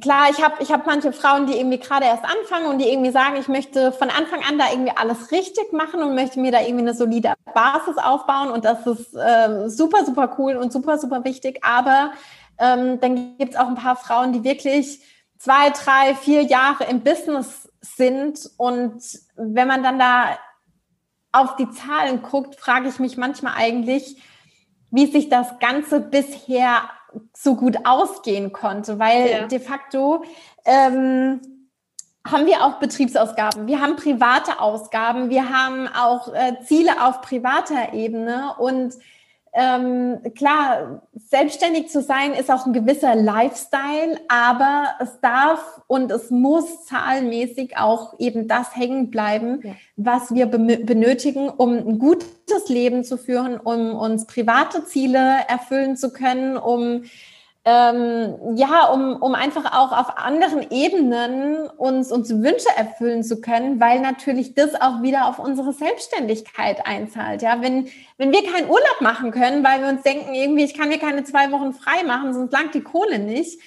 [0.00, 3.12] Klar, ich habe ich hab manche Frauen, die irgendwie gerade erst anfangen und die irgendwie
[3.12, 6.60] sagen, ich möchte von Anfang an da irgendwie alles richtig machen und möchte mir da
[6.60, 11.24] irgendwie eine solide Basis aufbauen und das ist äh, super, super cool und super, super
[11.24, 11.60] wichtig.
[11.62, 12.10] Aber
[12.58, 15.00] ähm, dann gibt es auch ein paar Frauen, die wirklich
[15.38, 18.50] zwei, drei, vier Jahre im Business sind.
[18.56, 19.02] Und
[19.36, 20.38] wenn man dann da
[21.32, 24.16] auf die Zahlen guckt, frage ich mich manchmal eigentlich,
[24.90, 26.82] wie sich das Ganze bisher
[27.36, 29.46] so gut ausgehen konnte, weil ja.
[29.46, 30.24] de facto
[30.64, 31.40] ähm,
[32.26, 37.92] haben wir auch Betriebsausgaben, wir haben private Ausgaben, wir haben auch äh, Ziele auf privater
[37.92, 38.94] Ebene und
[39.56, 46.30] ähm, klar, selbstständig zu sein ist auch ein gewisser Lifestyle, aber es darf und es
[46.30, 49.72] muss zahlenmäßig auch eben das hängen bleiben, ja.
[49.96, 56.12] was wir benötigen, um ein gutes Leben zu führen, um uns private Ziele erfüllen zu
[56.12, 57.04] können, um
[57.66, 63.80] ähm, ja, um, um einfach auch auf anderen Ebenen uns, uns Wünsche erfüllen zu können,
[63.80, 67.40] weil natürlich das auch wieder auf unsere Selbstständigkeit einzahlt.
[67.40, 70.90] Ja, wenn, wenn wir keinen Urlaub machen können, weil wir uns denken, irgendwie, ich kann
[70.90, 73.58] mir keine zwei Wochen frei machen, sonst langt die Kohle nicht,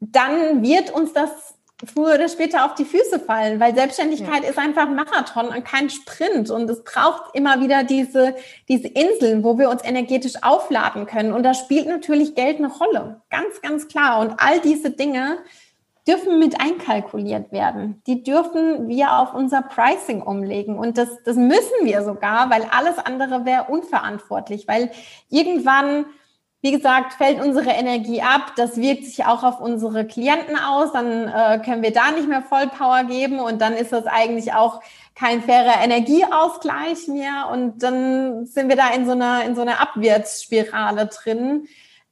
[0.00, 4.50] dann wird uns das früher oder später auf die Füße fallen, weil Selbstständigkeit ja.
[4.50, 6.50] ist einfach ein Marathon und kein Sprint.
[6.50, 8.34] Und es braucht immer wieder diese,
[8.68, 11.32] diese Inseln, wo wir uns energetisch aufladen können.
[11.32, 14.20] Und da spielt natürlich Geld eine Rolle, ganz, ganz klar.
[14.20, 15.38] Und all diese Dinge
[16.06, 18.02] dürfen mit einkalkuliert werden.
[18.06, 20.78] Die dürfen wir auf unser Pricing umlegen.
[20.78, 24.90] Und das, das müssen wir sogar, weil alles andere wäre unverantwortlich, weil
[25.30, 26.06] irgendwann
[26.62, 28.52] wie gesagt, fällt unsere Energie ab.
[28.56, 30.92] Das wirkt sich auch auf unsere Klienten aus.
[30.92, 34.80] Dann äh, können wir da nicht mehr Vollpower geben und dann ist das eigentlich auch
[35.16, 39.80] kein fairer Energieausgleich mehr und dann sind wir da in so einer, in so einer
[39.80, 41.66] Abwärtsspirale drin.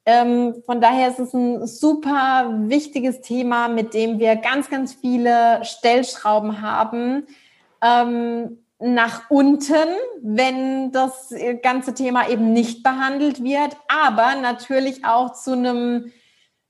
[0.05, 5.65] Ähm, von daher ist es ein super wichtiges Thema, mit dem wir ganz, ganz viele
[5.65, 7.27] Stellschrauben haben.
[7.83, 9.89] Ähm, nach unten,
[10.23, 16.13] wenn das ganze Thema eben nicht behandelt wird, aber natürlich auch zu einem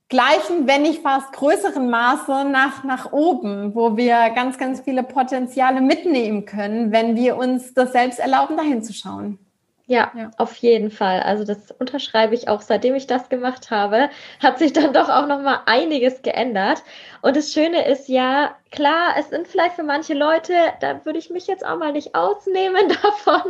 [0.09, 5.81] gleichen, wenn nicht fast größeren Maße nach, nach oben, wo wir ganz, ganz viele Potenziale
[5.81, 9.39] mitnehmen können, wenn wir uns das selbst erlauben, dahin zu schauen.
[9.87, 11.21] Ja, ja, auf jeden Fall.
[11.21, 12.61] Also das unterschreibe ich auch.
[12.61, 14.09] Seitdem ich das gemacht habe,
[14.41, 16.85] hat sich dann doch auch noch mal einiges geändert.
[17.23, 21.31] Und das Schöne ist ja, klar, es sind vielleicht für manche Leute, da würde ich
[21.31, 23.43] mich jetzt auch mal nicht ausnehmen davon.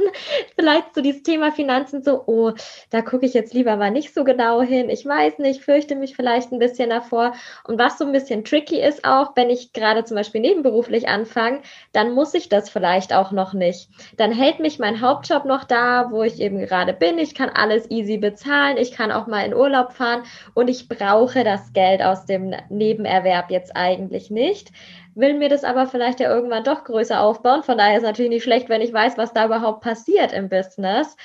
[0.54, 2.52] Vielleicht so dieses Thema Finanzen so, oh,
[2.90, 4.88] da gucke ich jetzt lieber mal nicht so genau hin.
[4.88, 7.35] Ich weiß nicht, fürchte mich vielleicht ein bisschen davor.
[7.64, 11.61] Und was so ein bisschen tricky ist auch, wenn ich gerade zum Beispiel nebenberuflich anfange,
[11.92, 13.90] dann muss ich das vielleicht auch noch nicht.
[14.16, 17.18] Dann hält mich mein Hauptjob noch da, wo ich eben gerade bin.
[17.18, 18.78] Ich kann alles easy bezahlen.
[18.78, 20.22] Ich kann auch mal in Urlaub fahren
[20.54, 24.71] und ich brauche das Geld aus dem Nebenerwerb jetzt eigentlich nicht
[25.15, 27.63] will mir das aber vielleicht ja irgendwann doch größer aufbauen.
[27.63, 30.48] Von daher ist es natürlich nicht schlecht, wenn ich weiß, was da überhaupt passiert im
[30.48, 31.17] Business.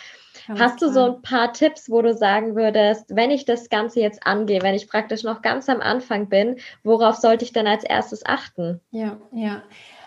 [0.47, 3.99] Ganz Hast du so ein paar Tipps, wo du sagen würdest, wenn ich das Ganze
[3.99, 7.83] jetzt angehe, wenn ich praktisch noch ganz am Anfang bin, worauf sollte ich denn als
[7.83, 8.79] erstes achten?
[8.91, 9.63] Ja, ja.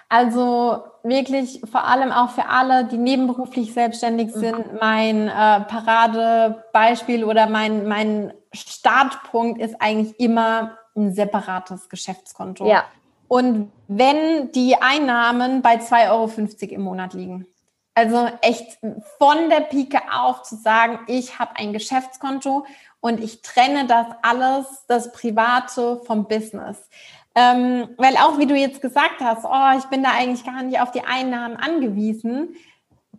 [0.09, 4.41] Also wirklich vor allem auch für alle, die nebenberuflich selbstständig mhm.
[4.41, 12.67] sind, mein äh, Paradebeispiel oder mein, mein Startpunkt ist eigentlich immer ein separates Geschäftskonto.
[12.67, 12.85] Ja.
[13.29, 17.47] Und wenn die Einnahmen bei 2,50 Euro im Monat liegen.
[17.95, 18.79] Also echt
[19.19, 22.65] von der Pike auf zu sagen, ich habe ein Geschäftskonto
[23.01, 26.89] und ich trenne das alles, das Private vom Business.
[27.35, 30.81] Ähm, weil auch wie du jetzt gesagt hast, oh, ich bin da eigentlich gar nicht
[30.81, 32.57] auf die Einnahmen angewiesen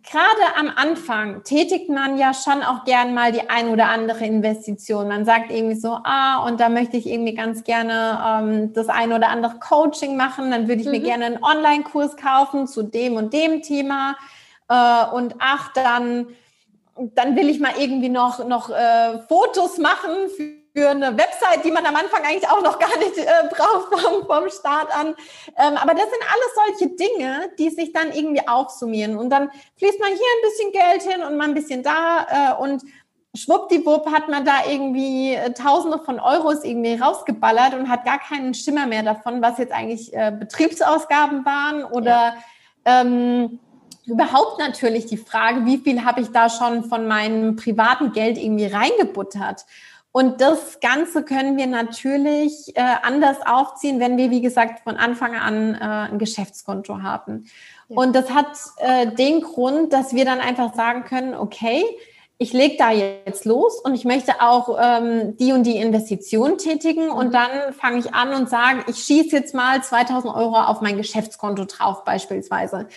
[0.02, 5.08] gerade am Anfang tätigt man ja schon auch gern mal die ein oder andere Investition.
[5.08, 9.12] Man sagt irgendwie so, ah, und da möchte ich irgendwie ganz gerne ähm, das ein
[9.12, 10.50] oder andere Coaching machen.
[10.50, 10.92] Dann würde ich mhm.
[10.92, 14.16] mir gerne einen Online-Kurs kaufen zu dem und dem Thema.
[14.68, 16.28] Äh, und ach, dann,
[16.96, 21.70] dann will ich mal irgendwie noch, noch äh, Fotos machen für für eine Website, die
[21.70, 25.08] man am Anfang eigentlich auch noch gar nicht äh, braucht vom, vom Start an.
[25.56, 29.16] Ähm, aber das sind alles solche Dinge, die sich dann irgendwie aufsummieren.
[29.16, 32.26] Und dann fließt man hier ein bisschen Geld hin und mal ein bisschen da
[32.58, 32.82] äh, und
[33.34, 38.54] schwuppdiwupp hat man da irgendwie äh, Tausende von Euros irgendwie rausgeballert und hat gar keinen
[38.54, 42.34] Schimmer mehr davon, was jetzt eigentlich äh, Betriebsausgaben waren oder
[42.86, 43.00] ja.
[43.02, 43.60] ähm,
[44.06, 48.66] überhaupt natürlich die Frage, wie viel habe ich da schon von meinem privaten Geld irgendwie
[48.66, 49.64] reingebuttert.
[50.12, 55.36] Und das Ganze können wir natürlich äh, anders aufziehen, wenn wir, wie gesagt, von Anfang
[55.36, 57.46] an äh, ein Geschäftskonto haben.
[57.88, 57.96] Ja.
[57.96, 58.48] Und das hat
[58.78, 61.84] äh, den Grund, dass wir dann einfach sagen können, okay,
[62.42, 67.08] ich lege da jetzt los und ich möchte auch ähm, die und die Investition tätigen
[67.08, 67.12] mhm.
[67.12, 70.96] und dann fange ich an und sage, ich schieße jetzt mal 2000 Euro auf mein
[70.96, 72.88] Geschäftskonto drauf beispielsweise.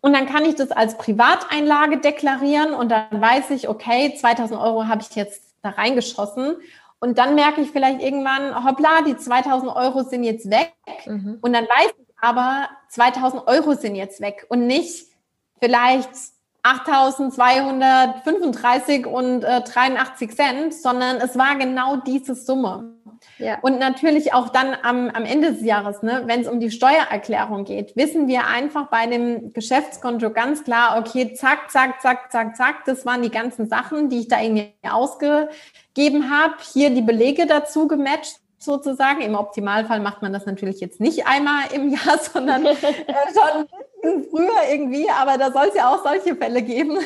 [0.00, 4.86] Und dann kann ich das als Privateinlage deklarieren und dann weiß ich, okay, 2000 Euro
[4.86, 6.56] habe ich jetzt da reingeschossen.
[7.00, 10.72] Und dann merke ich vielleicht irgendwann, hoppla, die 2000 Euro sind jetzt weg.
[11.06, 11.38] Mhm.
[11.40, 15.06] Und dann weiß ich aber, 2000 Euro sind jetzt weg und nicht
[15.60, 16.10] vielleicht
[16.62, 22.97] 8235 und äh, 83 Cent, sondern es war genau diese Summe.
[23.38, 23.58] Ja.
[23.60, 27.64] Und natürlich auch dann am, am Ende des Jahres, ne, wenn es um die Steuererklärung
[27.64, 32.84] geht, wissen wir einfach bei dem Geschäftskonto ganz klar, okay, zack, zack, zack, zack, zack,
[32.86, 36.54] das waren die ganzen Sachen, die ich da irgendwie ausgegeben habe.
[36.72, 39.20] Hier die Belege dazu gematcht sozusagen.
[39.20, 44.70] Im Optimalfall macht man das natürlich jetzt nicht einmal im Jahr, sondern äh, schon früher
[44.70, 46.98] irgendwie, aber da soll es ja auch solche Fälle geben.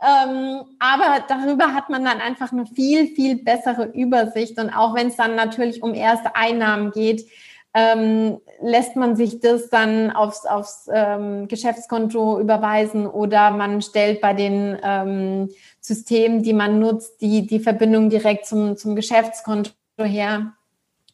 [0.00, 4.58] Ähm, aber darüber hat man dann einfach eine viel, viel bessere Übersicht.
[4.58, 7.26] Und auch wenn es dann natürlich um erste Einnahmen geht,
[7.74, 14.32] ähm, lässt man sich das dann aufs, aufs ähm, Geschäftskonto überweisen oder man stellt bei
[14.32, 20.54] den ähm, Systemen, die man nutzt, die, die Verbindung direkt zum, zum Geschäftskonto her.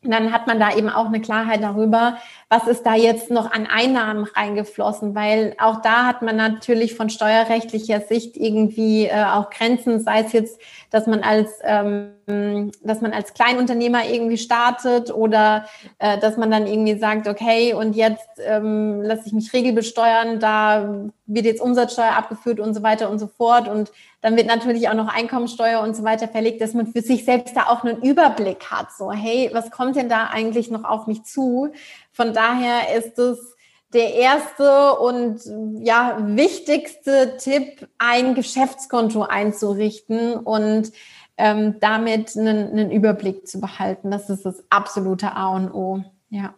[0.04, 2.18] Und dann hat man da eben auch eine Klarheit darüber,
[2.50, 7.08] was ist da jetzt noch an Einnahmen reingeflossen, weil auch da hat man natürlich von
[7.08, 13.12] steuerrechtlicher Sicht irgendwie äh, auch Grenzen, sei es jetzt, dass man als ähm, dass man
[13.12, 15.66] als Kleinunternehmer irgendwie startet oder
[15.98, 21.10] äh, dass man dann irgendwie sagt, okay, und jetzt ähm, lasse ich mich regelbesteuern, da
[21.26, 23.68] wird jetzt Umsatzsteuer abgeführt und so weiter und so fort.
[23.68, 27.24] Und dann wird natürlich auch noch Einkommensteuer und so weiter verlegt, dass man für sich
[27.24, 31.06] selbst da auch einen Überblick hat, so hey, was kommt denn da eigentlich noch auf
[31.06, 31.72] mich zu?
[32.12, 33.54] Von daher ist es
[33.94, 35.40] der erste und
[35.78, 40.34] ja wichtigste Tipp, ein Geschäftskonto einzurichten.
[40.34, 40.92] Und
[41.36, 44.10] ähm, damit einen, einen Überblick zu behalten.
[44.10, 46.04] Das ist das absolute A und O.
[46.30, 46.54] Ja.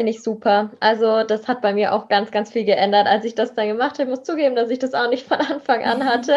[0.00, 0.70] Finde ich super.
[0.80, 3.98] Also das hat bei mir auch ganz, ganz viel geändert, als ich das dann gemacht
[3.98, 4.04] habe.
[4.04, 6.36] Ich muss zugeben, dass ich das auch nicht von Anfang an hatte,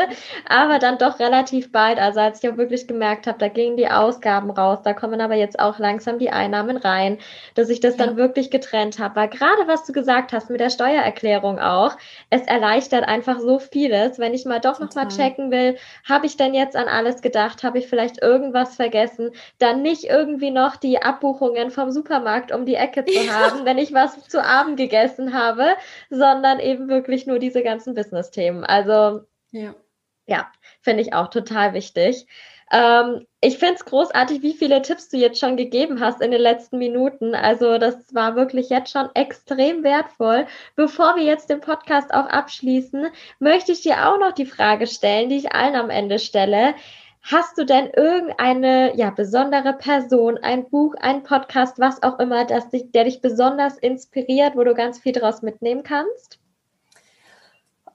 [0.50, 1.98] aber dann doch relativ bald.
[1.98, 5.36] Also als ich auch wirklich gemerkt habe, da gingen die Ausgaben raus, da kommen aber
[5.36, 7.20] jetzt auch langsam die Einnahmen rein,
[7.56, 8.06] dass ich das ja.
[8.06, 9.16] dann wirklich getrennt habe.
[9.16, 11.96] Weil gerade was du gesagt hast mit der Steuererklärung auch,
[12.30, 16.54] es erleichtert einfach so vieles, wenn ich mal doch nochmal checken will, habe ich denn
[16.54, 21.72] jetzt an alles gedacht, habe ich vielleicht irgendwas vergessen, dann nicht irgendwie noch die Abbuchungen
[21.72, 25.76] vom Supermarkt um die Ecke zu haben haben, wenn ich was zu Abend gegessen habe,
[26.10, 28.64] sondern eben wirklich nur diese ganzen Business-Themen.
[28.64, 29.76] Also ja,
[30.26, 30.52] ja
[30.82, 32.28] finde ich auch total wichtig.
[32.72, 36.42] Ähm, ich finde es großartig, wie viele Tipps du jetzt schon gegeben hast in den
[36.42, 37.36] letzten Minuten.
[37.36, 40.48] Also das war wirklich jetzt schon extrem wertvoll.
[40.76, 43.08] Bevor wir jetzt den Podcast auch abschließen,
[43.40, 46.74] möchte ich dir auch noch die Frage stellen, die ich allen am Ende stelle.
[47.24, 52.70] Hast du denn irgendeine ja, besondere Person, ein Buch, ein Podcast, was auch immer, das
[52.70, 56.40] dich, der dich besonders inspiriert, wo du ganz viel daraus mitnehmen kannst?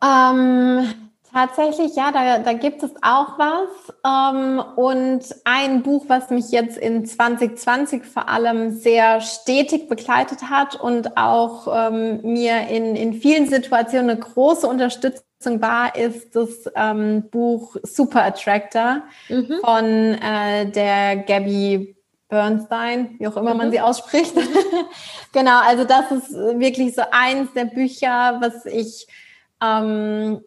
[0.02, 3.92] Ähm, Tatsächlich, ja, da, da gibt es auch was.
[4.04, 10.80] Ähm, und ein Buch, was mich jetzt in 2020 vor allem sehr stetig begleitet hat
[10.80, 17.24] und auch ähm, mir in, in vielen Situationen eine große Unterstützung war, ist das ähm,
[17.30, 19.54] Buch Super Attractor mhm.
[19.62, 21.96] von äh, der Gabby
[22.28, 23.58] Bernstein, wie auch immer mhm.
[23.58, 24.34] man sie ausspricht.
[25.32, 29.06] genau, also das ist wirklich so eins der Bücher, was ich
[29.62, 30.40] ähm,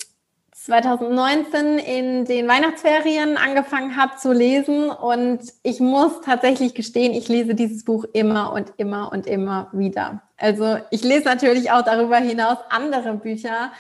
[0.54, 7.56] 2019 in den Weihnachtsferien angefangen habe zu lesen und ich muss tatsächlich gestehen, ich lese
[7.56, 10.22] dieses Buch immer und immer und immer wieder.
[10.38, 13.72] Also ich lese natürlich auch darüber hinaus andere Bücher,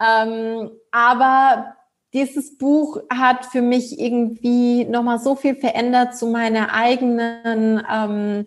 [0.00, 1.76] ähm, aber
[2.12, 8.46] dieses Buch hat für mich irgendwie nochmal so viel verändert zu meiner eigenen ähm,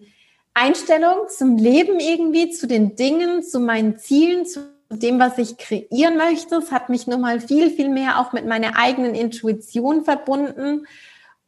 [0.53, 6.17] Einstellung zum Leben irgendwie, zu den Dingen, zu meinen Zielen, zu dem, was ich kreieren
[6.17, 6.55] möchte.
[6.55, 10.87] Es hat mich nochmal viel, viel mehr auch mit meiner eigenen Intuition verbunden.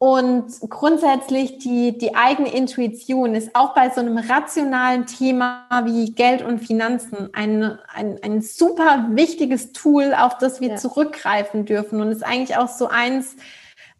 [0.03, 6.41] Und grundsätzlich die, die eigene Intuition ist auch bei so einem rationalen Thema wie Geld
[6.41, 10.75] und Finanzen ein, ein, ein super wichtiges Tool, auf das wir ja.
[10.77, 12.01] zurückgreifen dürfen.
[12.01, 13.35] Und ist eigentlich auch so eins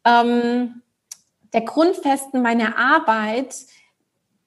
[0.04, 0.82] ähm,
[1.54, 3.58] der Grundfesten meiner Arbeit,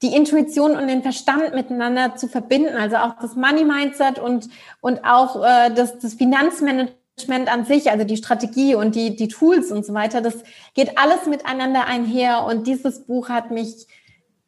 [0.02, 4.48] die Intuition und den Verstand miteinander zu verbinden, also auch das Money Mindset und,
[4.80, 6.98] und auch äh, das, das Finanzmanagement
[7.28, 10.42] an sich, also die Strategie und die, die Tools und so weiter, das
[10.74, 13.86] geht alles miteinander einher und dieses Buch hat mich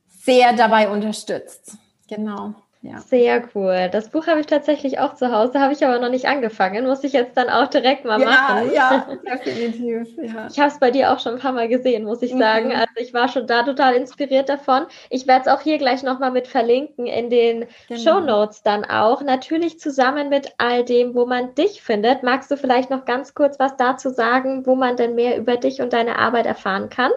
[0.08, 1.76] sehr dabei unterstützt.
[2.08, 2.54] Genau.
[2.86, 3.00] Ja.
[3.00, 3.88] Sehr cool.
[3.90, 6.86] Das Buch habe ich tatsächlich auch zu Hause, habe ich aber noch nicht angefangen.
[6.86, 8.72] Muss ich jetzt dann auch direkt mal ja, machen.
[8.72, 9.06] Ja,
[9.44, 10.08] definitiv.
[10.22, 10.46] Ja.
[10.48, 12.68] Ich habe es bei dir auch schon ein paar Mal gesehen, muss ich sagen.
[12.68, 12.76] Mhm.
[12.76, 14.86] Also ich war schon da total inspiriert davon.
[15.10, 18.00] Ich werde es auch hier gleich nochmal mit verlinken in den genau.
[18.00, 19.20] Show Notes dann auch.
[19.22, 22.22] Natürlich zusammen mit all dem, wo man dich findet.
[22.22, 25.80] Magst du vielleicht noch ganz kurz was dazu sagen, wo man denn mehr über dich
[25.82, 27.10] und deine Arbeit erfahren kann?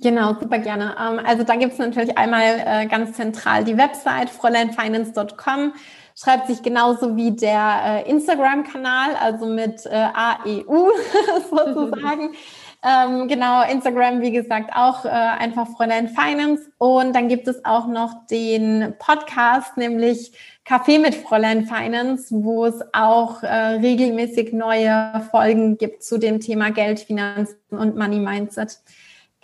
[0.00, 0.94] Genau, super gerne.
[1.00, 5.72] Ähm, also da gibt es natürlich einmal äh, ganz zentral die Website fräuleinfinance.com.
[6.18, 10.90] Schreibt sich genauso wie der äh, Instagram-Kanal, also mit äh, AEU
[11.50, 12.34] sozusagen.
[12.82, 16.70] ähm, genau, Instagram, wie gesagt, auch einfach Fräulein Finance.
[16.78, 20.32] Und dann gibt es auch noch den Podcast, nämlich
[20.66, 27.00] Café mit Fräulein Finance, wo es auch regelmäßig neue Folgen gibt zu dem Thema Geld,
[27.00, 28.78] Finanzen und Money Mindset.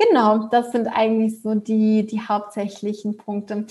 [0.09, 3.67] Genau, das sind eigentlich so die, die hauptsächlichen Punkte.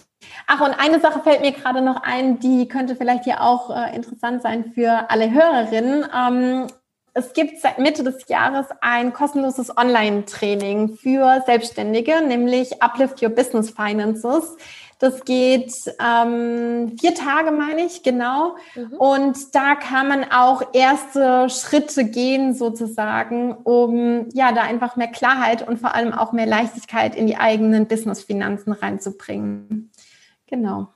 [0.47, 3.95] Ach, und eine Sache fällt mir gerade noch ein, die könnte vielleicht hier auch äh,
[3.95, 6.05] interessant sein für alle Hörerinnen.
[6.15, 6.67] Ähm,
[7.13, 13.71] es gibt seit Mitte des Jahres ein kostenloses Online-Training für Selbstständige, nämlich Uplift Your Business
[13.71, 14.55] Finances.
[15.01, 18.55] Das geht ähm, vier Tage, meine ich, genau.
[18.75, 18.93] Mhm.
[18.93, 25.67] Und da kann man auch erste Schritte gehen, sozusagen, um ja da einfach mehr Klarheit
[25.67, 29.89] und vor allem auch mehr Leichtigkeit in die eigenen Business-Finanzen reinzubringen.
[30.45, 30.89] Genau.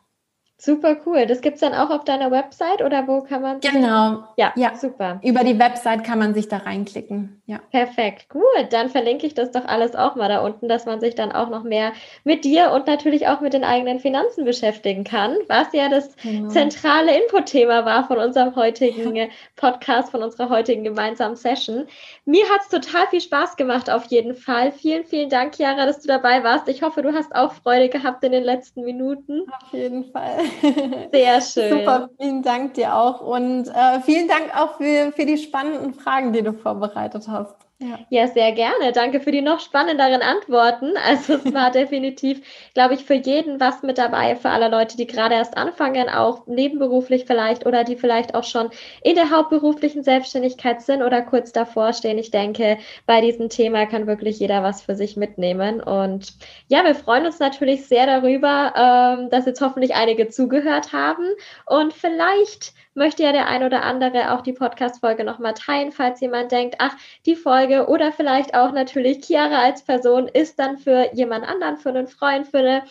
[0.65, 1.27] Super cool.
[1.27, 3.59] Das gibt es dann auch auf deiner Website oder wo kann man?
[3.59, 4.23] Genau.
[4.35, 5.19] Ja, ja, super.
[5.23, 7.39] Über die Website kann man sich da reinklicken.
[7.45, 7.59] Ja.
[7.69, 8.29] Perfekt.
[8.29, 8.41] Gut.
[8.71, 11.49] Dann verlinke ich das doch alles auch mal da unten, dass man sich dann auch
[11.49, 11.93] noch mehr
[12.23, 16.49] mit dir und natürlich auch mit den eigenen Finanzen beschäftigen kann, was ja das genau.
[16.49, 19.25] zentrale Input-Thema war von unserem heutigen ja.
[19.55, 21.85] Podcast, von unserer heutigen gemeinsamen Session.
[22.25, 24.71] Mir hat es total viel Spaß gemacht, auf jeden Fall.
[24.71, 26.67] Vielen, vielen Dank, Chiara, dass du dabei warst.
[26.69, 29.43] Ich hoffe, du hast auch Freude gehabt in den letzten Minuten.
[29.61, 30.39] Auf jeden Fall.
[31.11, 31.79] Sehr schön.
[31.79, 36.33] Super, vielen Dank dir auch und äh, vielen Dank auch für, für die spannenden Fragen,
[36.33, 37.64] die du vorbereitet hast.
[37.77, 37.99] Ja.
[38.09, 38.93] ja, sehr gerne.
[38.93, 40.93] Danke für die noch spannenderen Antworten.
[41.05, 42.41] Also es war definitiv,
[42.73, 46.47] glaube ich, für jeden was mit dabei, für alle Leute, die gerade erst anfangen, auch
[46.47, 48.69] nebenberuflich vielleicht oder die vielleicht auch schon
[49.03, 52.17] in der hauptberuflichen Selbstständigkeit sind oder kurz davor stehen.
[52.17, 55.81] Ich denke, bei diesem Thema kann wirklich jeder was für sich mitnehmen.
[55.81, 56.33] Und
[56.69, 58.73] ja, wir freuen uns natürlich sehr darüber,
[59.19, 61.25] ähm, dass jetzt hoffentlich einige zugehört haben
[61.65, 66.51] und vielleicht möchte ja der ein oder andere auch die Podcast-Folge nochmal teilen, falls jemand
[66.51, 71.47] denkt, ach, die Folge oder vielleicht auch natürlich Chiara als Person ist dann für jemand
[71.47, 72.83] anderen, für einen Freund, für eine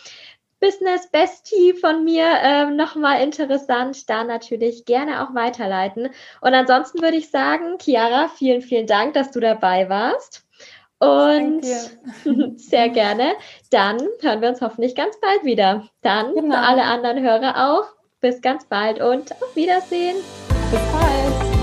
[0.59, 6.09] Business Bestie von mir ähm, nochmal interessant, da natürlich gerne auch weiterleiten.
[6.41, 10.45] Und ansonsten würde ich sagen, Chiara, vielen, vielen Dank, dass du dabei warst.
[10.97, 11.65] Und
[12.55, 13.33] sehr gerne.
[13.69, 15.87] Dann hören wir uns hoffentlich ganz bald wieder.
[16.01, 16.55] Dann genau.
[16.55, 17.94] für alle anderen Hörer auch.
[18.25, 20.15] Bis ganz bald und auf Wiedersehen.
[20.71, 21.54] Bis bald.